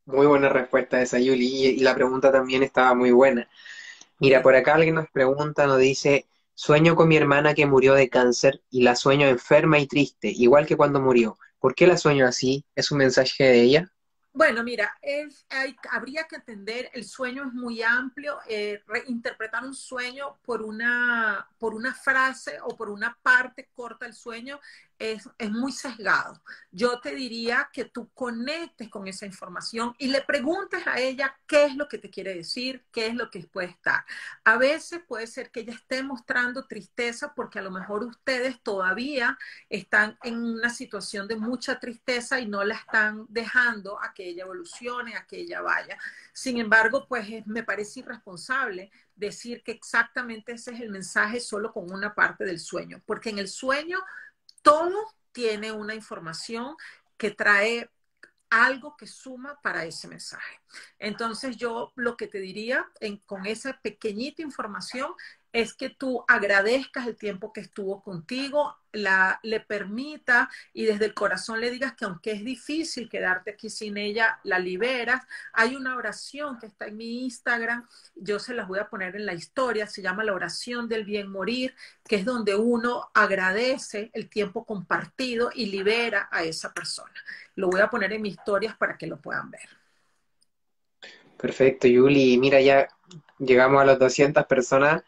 [0.05, 3.49] Muy buena respuesta esa, Yuli, y, la pregunta también estaba muy buena.
[4.19, 6.27] Mira, por acá alguien nos pregunta, nos dice,
[6.63, 10.65] sueño con mi hermana que murió de cáncer y la sueño enferma y triste, igual
[10.65, 11.37] que cuando murió.
[11.59, 12.65] ¿Por qué la sueño así?
[12.77, 13.93] ¿Es un mensaje de ella?
[14.33, 14.97] Bueno, mira,
[15.51, 21.49] hay, habría que entender, el sueño es muy amplio, eh, reinterpretar un sueño por una,
[21.59, 24.61] por una frase o por una parte corta del sueño
[25.03, 26.41] es, muy sesgado.
[26.71, 31.65] Yo te diría que tú conectes con esa información y le preguntes a ella qué
[31.65, 34.05] es lo que te quiere decir, qué es lo que puede estar.
[34.45, 39.37] A veces puede ser que ella esté mostrando tristeza porque a lo mejor ustedes todavía
[39.69, 44.45] están en una situación de mucha tristeza y no la están dejando a que ella
[44.45, 45.99] evolucione, a que ella vaya.
[46.33, 51.91] Sin embargo, pues me parece irresponsable decir que exactamente ese es el mensaje solo con
[51.91, 53.99] una parte del sueño, porque en el sueño
[54.63, 56.77] todo tiene una información
[57.17, 57.91] que trae
[58.51, 60.61] algo que suma para ese mensaje.
[60.99, 62.87] Entonces yo lo que te diría
[63.25, 65.11] con esa pequeñita información
[65.53, 71.15] es que tú agradezcas el tiempo que estuvo contigo, la, le permita y desde el
[71.15, 75.23] corazón le digas que aunque es difícil quedarte aquí sin ella, la liberas.
[75.53, 79.27] Hay una oración que está en mi Instagram, yo se las voy a poner en
[79.27, 81.75] la historia, se llama la oración del bien morir,
[82.07, 87.15] que es donde uno agradece el tiempo compartido y libera a esa persona.
[87.57, 89.69] Lo voy a poner en mis historias para que lo puedan ver.
[91.37, 92.39] Perfecto, Yuli.
[92.39, 92.89] Mira, ya
[93.39, 95.03] llegamos a las 200 personas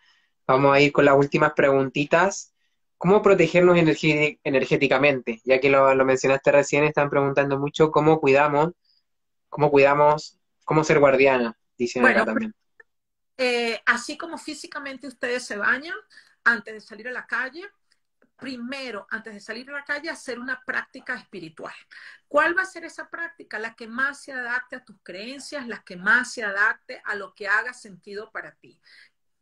[0.46, 2.52] Vamos a ir con las últimas preguntitas.
[2.98, 5.40] ¿Cómo protegernos energéticamente?
[5.44, 8.72] Ya que lo, mencionaste recién, están preguntando mucho cómo cuidamos,
[9.48, 12.54] cómo cuidamos, cómo ser guardiana, dicen acá también.
[13.36, 15.96] Eh, así como físicamente ustedes se bañan
[16.44, 17.64] antes de salir a la calle,
[18.36, 21.74] primero, antes de salir a la calle, hacer una práctica espiritual.
[22.28, 23.58] ¿Cuál va a ser esa práctica?
[23.58, 27.34] La que más se adapte a tus creencias, la que más se adapte a lo
[27.34, 28.78] que haga sentido para ti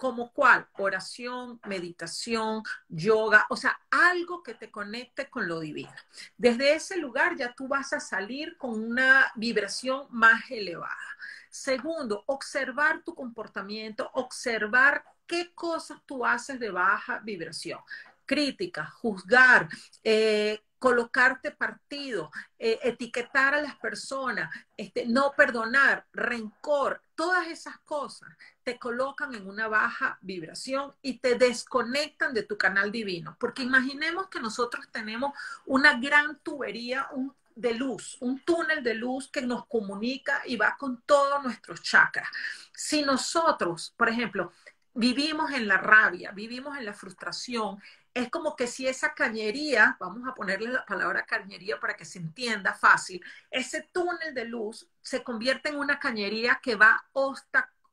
[0.03, 5.95] como cuál, oración, meditación, yoga, o sea, algo que te conecte con lo divino.
[6.37, 11.17] Desde ese lugar ya tú vas a salir con una vibración más elevada.
[11.51, 17.79] Segundo, observar tu comportamiento, observar qué cosas tú haces de baja vibración.
[18.27, 19.69] Crítica, juzgar,
[20.03, 28.29] eh, colocarte partido, eh, etiquetar a las personas, este, no perdonar, rencor, todas esas cosas
[28.65, 33.37] te colocan en una baja vibración y te desconectan de tu canal divino.
[33.39, 35.33] Porque imaginemos que nosotros tenemos
[35.67, 37.09] una gran tubería
[37.55, 42.29] de luz, un túnel de luz que nos comunica y va con todos nuestros chakras.
[42.75, 44.51] Si nosotros, por ejemplo,
[44.95, 47.81] vivimos en la rabia, vivimos en la frustración,
[48.15, 52.19] es como que si esa cañería, vamos a ponerle la palabra cañería para que se
[52.19, 57.05] entienda fácil, ese túnel de luz se convierte en una cañería que va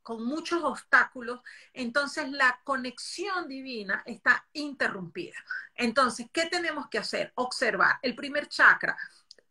[0.01, 1.41] con muchos obstáculos,
[1.73, 5.37] entonces la conexión divina está interrumpida.
[5.75, 7.31] Entonces, ¿qué tenemos que hacer?
[7.35, 7.99] Observar.
[8.01, 8.97] El primer chakra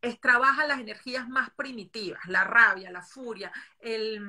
[0.03, 4.21] es trabaja las energías más primitivas, la rabia, la furia, el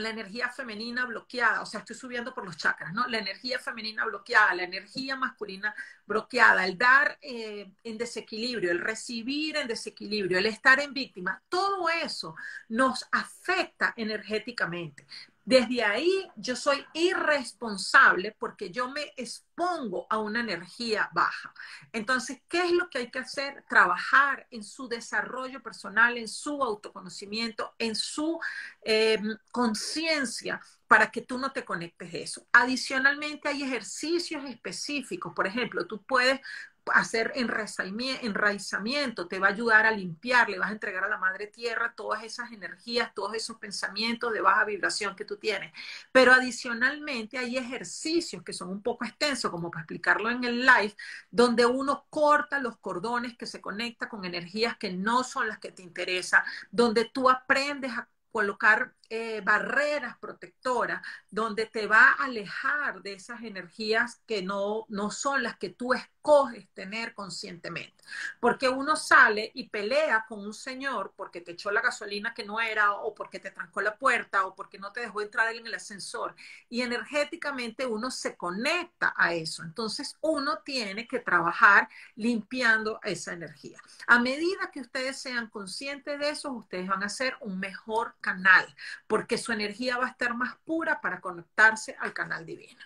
[0.00, 3.06] la energía femenina bloqueada, o sea, estoy subiendo por los chakras, ¿no?
[3.08, 5.74] La energía femenina bloqueada, la energía masculina
[6.06, 11.88] bloqueada, el dar eh, en desequilibrio, el recibir en desequilibrio, el estar en víctima, todo
[11.88, 12.34] eso
[12.68, 15.06] nos afecta energéticamente.
[15.44, 21.52] Desde ahí yo soy irresponsable porque yo me expongo a una energía baja.
[21.92, 23.64] Entonces, ¿qué es lo que hay que hacer?
[23.68, 28.38] Trabajar en su desarrollo personal, en su autoconocimiento, en su
[28.82, 32.46] em, conciencia para que tú no te conectes a eso.
[32.52, 35.32] Adicionalmente, hay ejercicios específicos.
[35.34, 36.40] Por ejemplo, tú puedes
[36.86, 41.46] hacer enraizamiento, te va a ayudar a limpiar, le vas a entregar a la madre
[41.46, 45.72] tierra todas esas energías, todos esos pensamientos de baja vibración que tú tienes.
[46.12, 50.94] Pero adicionalmente hay ejercicios que son un poco extensos, como para explicarlo en el live,
[51.30, 55.72] donde uno corta los cordones que se conecta con energías que no son las que
[55.72, 63.02] te interesan, donde tú aprendes a colocar eh, barreras protectoras donde te va a alejar
[63.02, 68.04] de esas energías que no, no son las que tú escoges tener conscientemente.
[68.38, 72.60] Porque uno sale y pelea con un señor porque te echó la gasolina que no
[72.60, 75.74] era o porque te trancó la puerta o porque no te dejó entrar en el
[75.74, 76.36] ascensor.
[76.68, 79.64] Y energéticamente uno se conecta a eso.
[79.64, 83.80] Entonces uno tiene que trabajar limpiando esa energía.
[84.06, 88.72] A medida que ustedes sean conscientes de eso, ustedes van a ser un mejor canal
[89.06, 92.80] porque su energía va a estar más pura para conectarse al canal divino.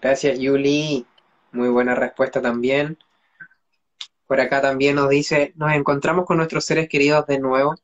[0.00, 1.06] Gracias, Yuli.
[1.52, 2.98] Muy buena respuesta también.
[4.26, 7.74] Por acá también nos dice, nos encontramos con nuestros seres queridos de nuevo.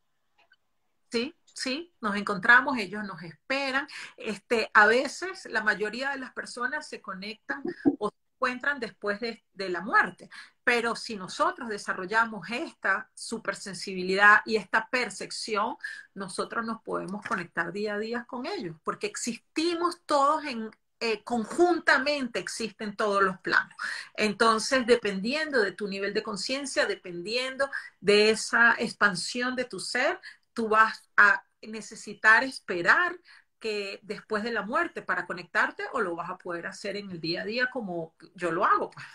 [1.11, 3.87] Sí, sí, nos encontramos, ellos nos esperan.
[4.16, 7.62] Este, a veces la mayoría de las personas se conectan
[7.99, 10.28] o se encuentran después de, la muerte.
[10.64, 15.76] Pero si nosotros desarrollamos esta supersensibilidad y esta percepción,
[16.14, 22.40] nosotros nos podemos conectar día a día con ellos, porque existimos todos en, eh, conjuntamente
[22.40, 23.74] existen todos los planos.
[24.14, 27.70] Entonces, dependiendo de tu nivel de conciencia, dependiendo
[28.01, 30.20] de esa expansión de tu ser,
[30.53, 33.16] tú vas a necesitar esperar
[33.62, 37.20] que después de la muerte para conectarte o lo vas a poder hacer en el
[37.20, 38.90] día a día como yo lo hago.
[38.90, 39.06] Pues.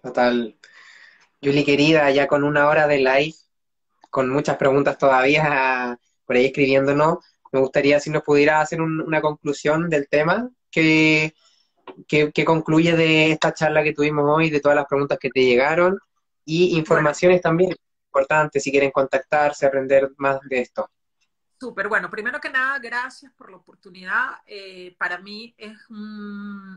[0.00, 0.56] Total.
[1.42, 3.34] Julie, querida, ya con una hora de live,
[4.10, 7.18] con muchas preguntas todavía por ahí escribiéndonos,
[7.52, 11.34] me gustaría si nos pudiera hacer una conclusión del tema que,
[12.06, 15.98] que, concluye de esta charla que tuvimos hoy, de todas las preguntas que te llegaron
[16.44, 17.74] y informaciones también
[18.06, 20.90] importantes si quieren contactarse, aprender más de esto.
[21.58, 24.42] Súper, bueno, primero que nada, gracias por la oportunidad.
[24.44, 25.78] Eh, para mí es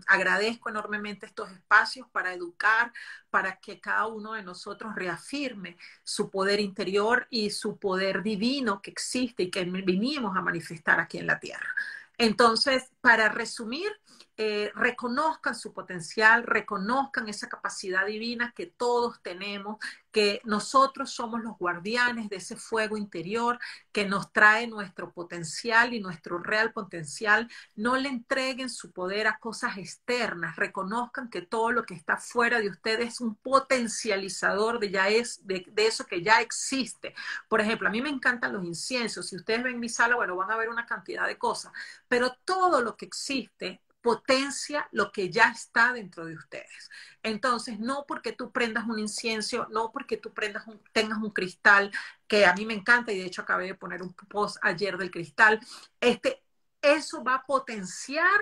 [0.06, 2.94] agradezco enormemente estos espacios para educar,
[3.30, 8.92] para que cada uno de nosotros reafirme su poder interior y su poder divino que
[8.92, 11.74] existe y que vinimos a manifestar aquí en la tierra.
[12.18, 13.92] Entonces, para resumir,
[14.40, 19.78] eh, reconozcan su potencial, reconozcan esa capacidad divina que todos tenemos,
[20.12, 23.60] que nosotros somos los guardianes de ese fuego interior
[23.92, 27.50] que nos trae nuestro potencial y nuestro real potencial.
[27.76, 32.60] No le entreguen su poder a cosas externas, reconozcan que todo lo que está fuera
[32.60, 37.16] de ustedes es un potencializador de, ya es, de, de eso que ya existe.
[37.50, 39.28] Por ejemplo, a mí me encantan los inciensos.
[39.28, 41.72] Si ustedes ven mi sala, bueno, van a ver una cantidad de cosas,
[42.08, 46.89] pero todo lo que existe potencia lo que ya está dentro de ustedes.
[47.24, 51.91] Entonces, no porque tú prendas un incienso, no porque tú prendas tengas un cristal,
[52.26, 55.12] que a mí me encanta y de hecho acabé de poner un post ayer del
[55.12, 55.60] cristal,
[55.99, 56.41] este,
[56.82, 58.39] eso va a potenciar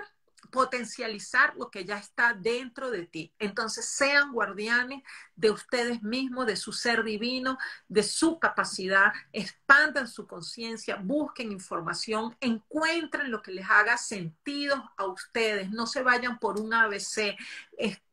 [0.50, 3.32] potencializar lo que ya está dentro de ti.
[3.38, 5.02] Entonces, sean guardianes
[5.34, 7.58] de ustedes mismos, de su ser divino,
[7.88, 15.06] de su capacidad, expandan su conciencia, busquen información, encuentren lo que les haga sentido a
[15.06, 17.36] ustedes, no se vayan por un ABC,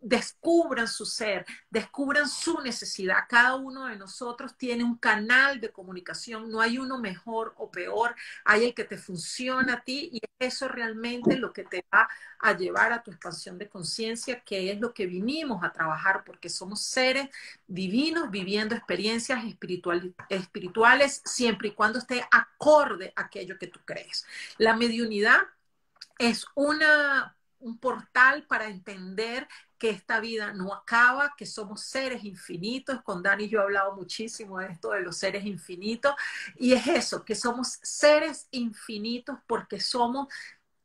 [0.01, 3.19] descubran su ser, descubran su necesidad.
[3.29, 8.15] Cada uno de nosotros tiene un canal de comunicación, no hay uno mejor o peor,
[8.43, 12.55] hay el que te funciona a ti y eso realmente lo que te va a
[12.57, 16.81] llevar a tu expansión de conciencia, que es lo que vinimos a trabajar, porque somos
[16.81, 17.29] seres
[17.67, 19.43] divinos viviendo experiencias
[20.29, 24.25] espirituales siempre y cuando esté acorde a aquello que tú crees.
[24.57, 25.39] La mediunidad
[26.17, 29.47] es una un portal para entender
[29.77, 33.01] que esta vida no acaba, que somos seres infinitos.
[33.03, 36.13] Con Dani yo he hablado muchísimo de esto de los seres infinitos.
[36.57, 40.27] Y es eso, que somos seres infinitos porque somos,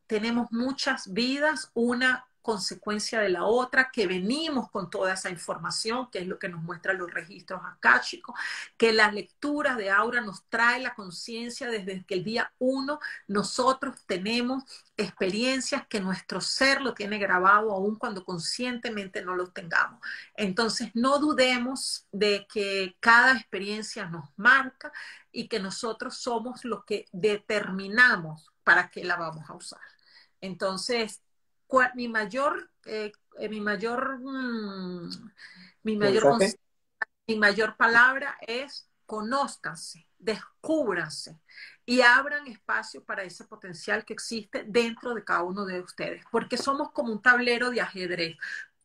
[0.08, 6.20] tenemos muchas vidas, una consecuencia de la otra, que venimos con toda esa información, que
[6.20, 8.34] es lo que nos muestran los registros akáshicos,
[8.78, 13.96] que la lectura de aura nos trae la conciencia desde que el día uno nosotros
[14.06, 14.64] tenemos
[14.96, 20.00] experiencias que nuestro ser lo tiene grabado aun cuando conscientemente no lo tengamos.
[20.34, 24.90] Entonces, no dudemos de que cada experiencia nos marca
[25.32, 29.97] y que nosotros somos los que determinamos para qué la vamos a usar.
[30.40, 31.22] Entonces,
[31.94, 35.10] mi mayor, eh, eh, mi mayor, mm,
[35.82, 36.38] mi mayor,
[37.26, 41.40] mi mayor palabra es conózcanse, descúbranse
[41.86, 46.58] y abran espacio para ese potencial que existe dentro de cada uno de ustedes, porque
[46.58, 48.36] somos como un tablero de ajedrez.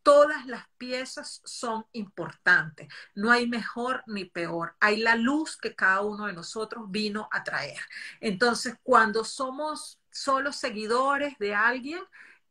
[0.01, 2.89] Todas las piezas son importantes.
[3.15, 4.75] No hay mejor ni peor.
[4.81, 7.79] Hay la luz que cada uno de nosotros vino a traer.
[8.19, 12.01] Entonces, cuando somos solo seguidores de alguien,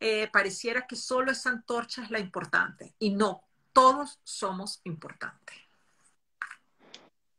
[0.00, 2.94] eh, pareciera que solo esa antorcha es la importante.
[2.98, 5.56] Y no, todos somos importantes.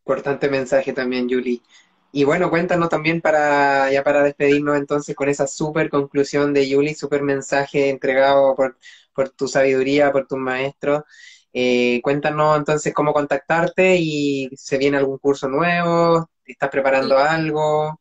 [0.05, 1.61] Importante mensaje también, Julie.
[2.15, 6.93] Y bueno, cuéntanos también para ya para despedirnos entonces con esa súper conclusión de Julie,
[6.93, 8.77] súper mensaje entregado por,
[9.31, 11.03] tu sabiduría, por tus maestros.
[11.51, 17.99] Eh, cuéntanos entonces cómo contactarte y se viene algún curso nuevo, estás preparando algo.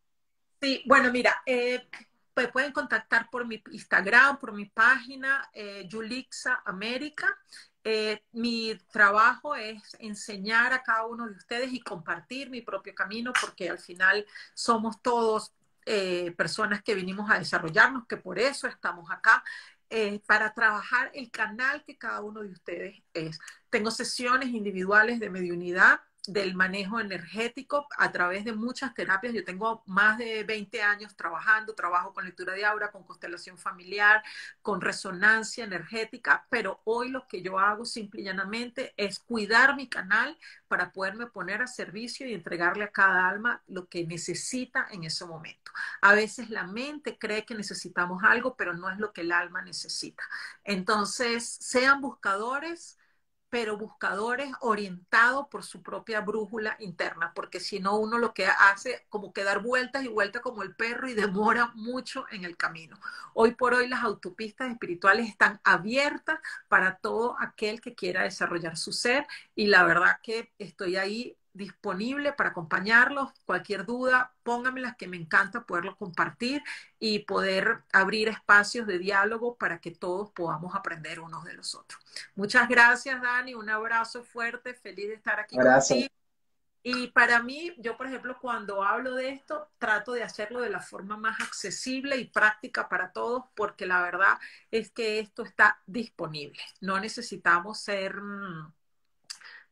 [0.61, 1.89] Sí, bueno, mira, eh,
[2.35, 7.37] me pueden contactar por mi Instagram, por mi página, eh, Yulixa América.
[7.85, 13.33] Eh, mi trabajo es enseñar a cada uno de ustedes y compartir mi propio camino,
[13.41, 14.25] porque al final
[14.55, 15.53] somos todos
[15.85, 19.43] eh, personas que vinimos a desarrollarnos, que por eso estamos acá.
[19.95, 23.39] Eh, para trabajar el canal que cada uno de ustedes es.
[23.69, 29.35] Tengo sesiones individuales de mediunidad del manejo energético a través de muchas terapias.
[29.35, 34.23] Yo tengo más de 20 años trabajando, trabajo con lectura de aura, con constelación familiar,
[34.63, 39.89] con resonancia energética, pero hoy lo que yo hago simple y llanamente es cuidar mi
[39.89, 45.05] canal para poderme poner a servicio y entregarle a cada alma lo que necesita en
[45.05, 45.73] ese momento.
[46.01, 49.63] A veces la mente cree que necesitamos algo, pero no es lo que el alma
[49.63, 50.23] necesita.
[50.65, 52.99] Entonces, sean buscadores
[53.53, 59.05] pero buscadores orientados por su propia brújula interna, porque si no uno lo que hace
[59.11, 62.99] como que dar vueltas y vueltas como el perro y demora mucho en el camino.
[63.35, 68.91] Hoy por hoy las autopistas espirituales están abiertas para todo aquel que quiera desarrollar su
[68.91, 73.31] ser y la verdad que estoy ahí disponible para acompañarlos.
[73.45, 76.63] Cualquier duda, póngamelas que me encanta poderlo compartir
[76.99, 82.01] y poder abrir espacios de diálogo para que todos podamos aprender unos de los otros.
[82.35, 83.55] Muchas gracias, Dani.
[83.55, 84.75] Un abrazo fuerte.
[84.75, 86.09] Feliz de estar aquí contigo.
[86.85, 90.81] Y para mí, yo por ejemplo, cuando hablo de esto, trato de hacerlo de la
[90.81, 94.39] forma más accesible y práctica para todos, porque la verdad
[94.73, 96.61] es que esto está disponible.
[96.81, 98.21] No necesitamos ser...
[98.21, 98.73] Mm,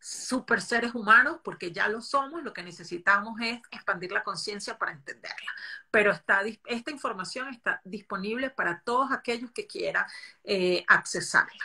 [0.01, 4.93] super seres humanos, porque ya lo somos, lo que necesitamos es expandir la conciencia para
[4.93, 5.53] entenderla.
[5.91, 10.07] Pero está, esta información está disponible para todos aquellos que quieran
[10.45, 11.65] eh, accesarla.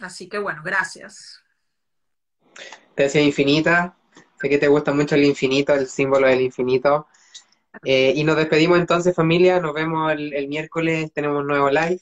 [0.00, 1.42] Así que bueno, gracias.
[2.94, 3.96] Gracias infinita.
[4.40, 7.08] Sé que te gusta mucho el infinito, el símbolo del infinito.
[7.84, 9.60] Eh, y nos despedimos entonces, familia.
[9.60, 12.00] Nos vemos el, el miércoles, tenemos un nuevo live.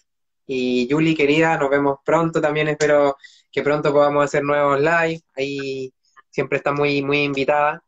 [0.53, 2.67] Y Julie, querida, nos vemos pronto también.
[2.67, 3.17] Espero
[3.53, 5.21] que pronto podamos hacer nuevos live.
[5.37, 5.95] Ahí
[6.29, 7.81] siempre está muy, muy invitada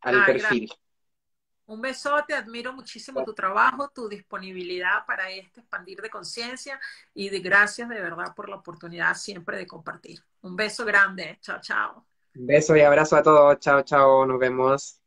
[0.00, 0.68] al perfil.
[1.66, 6.80] Un besote, admiro muchísimo tu trabajo, tu disponibilidad para este expandir de conciencia
[7.14, 10.18] y de gracias de verdad por la oportunidad siempre de compartir.
[10.42, 12.04] Un beso grande, chao, chao.
[12.34, 14.99] Un beso y abrazo a todos, chao, chao, nos vemos.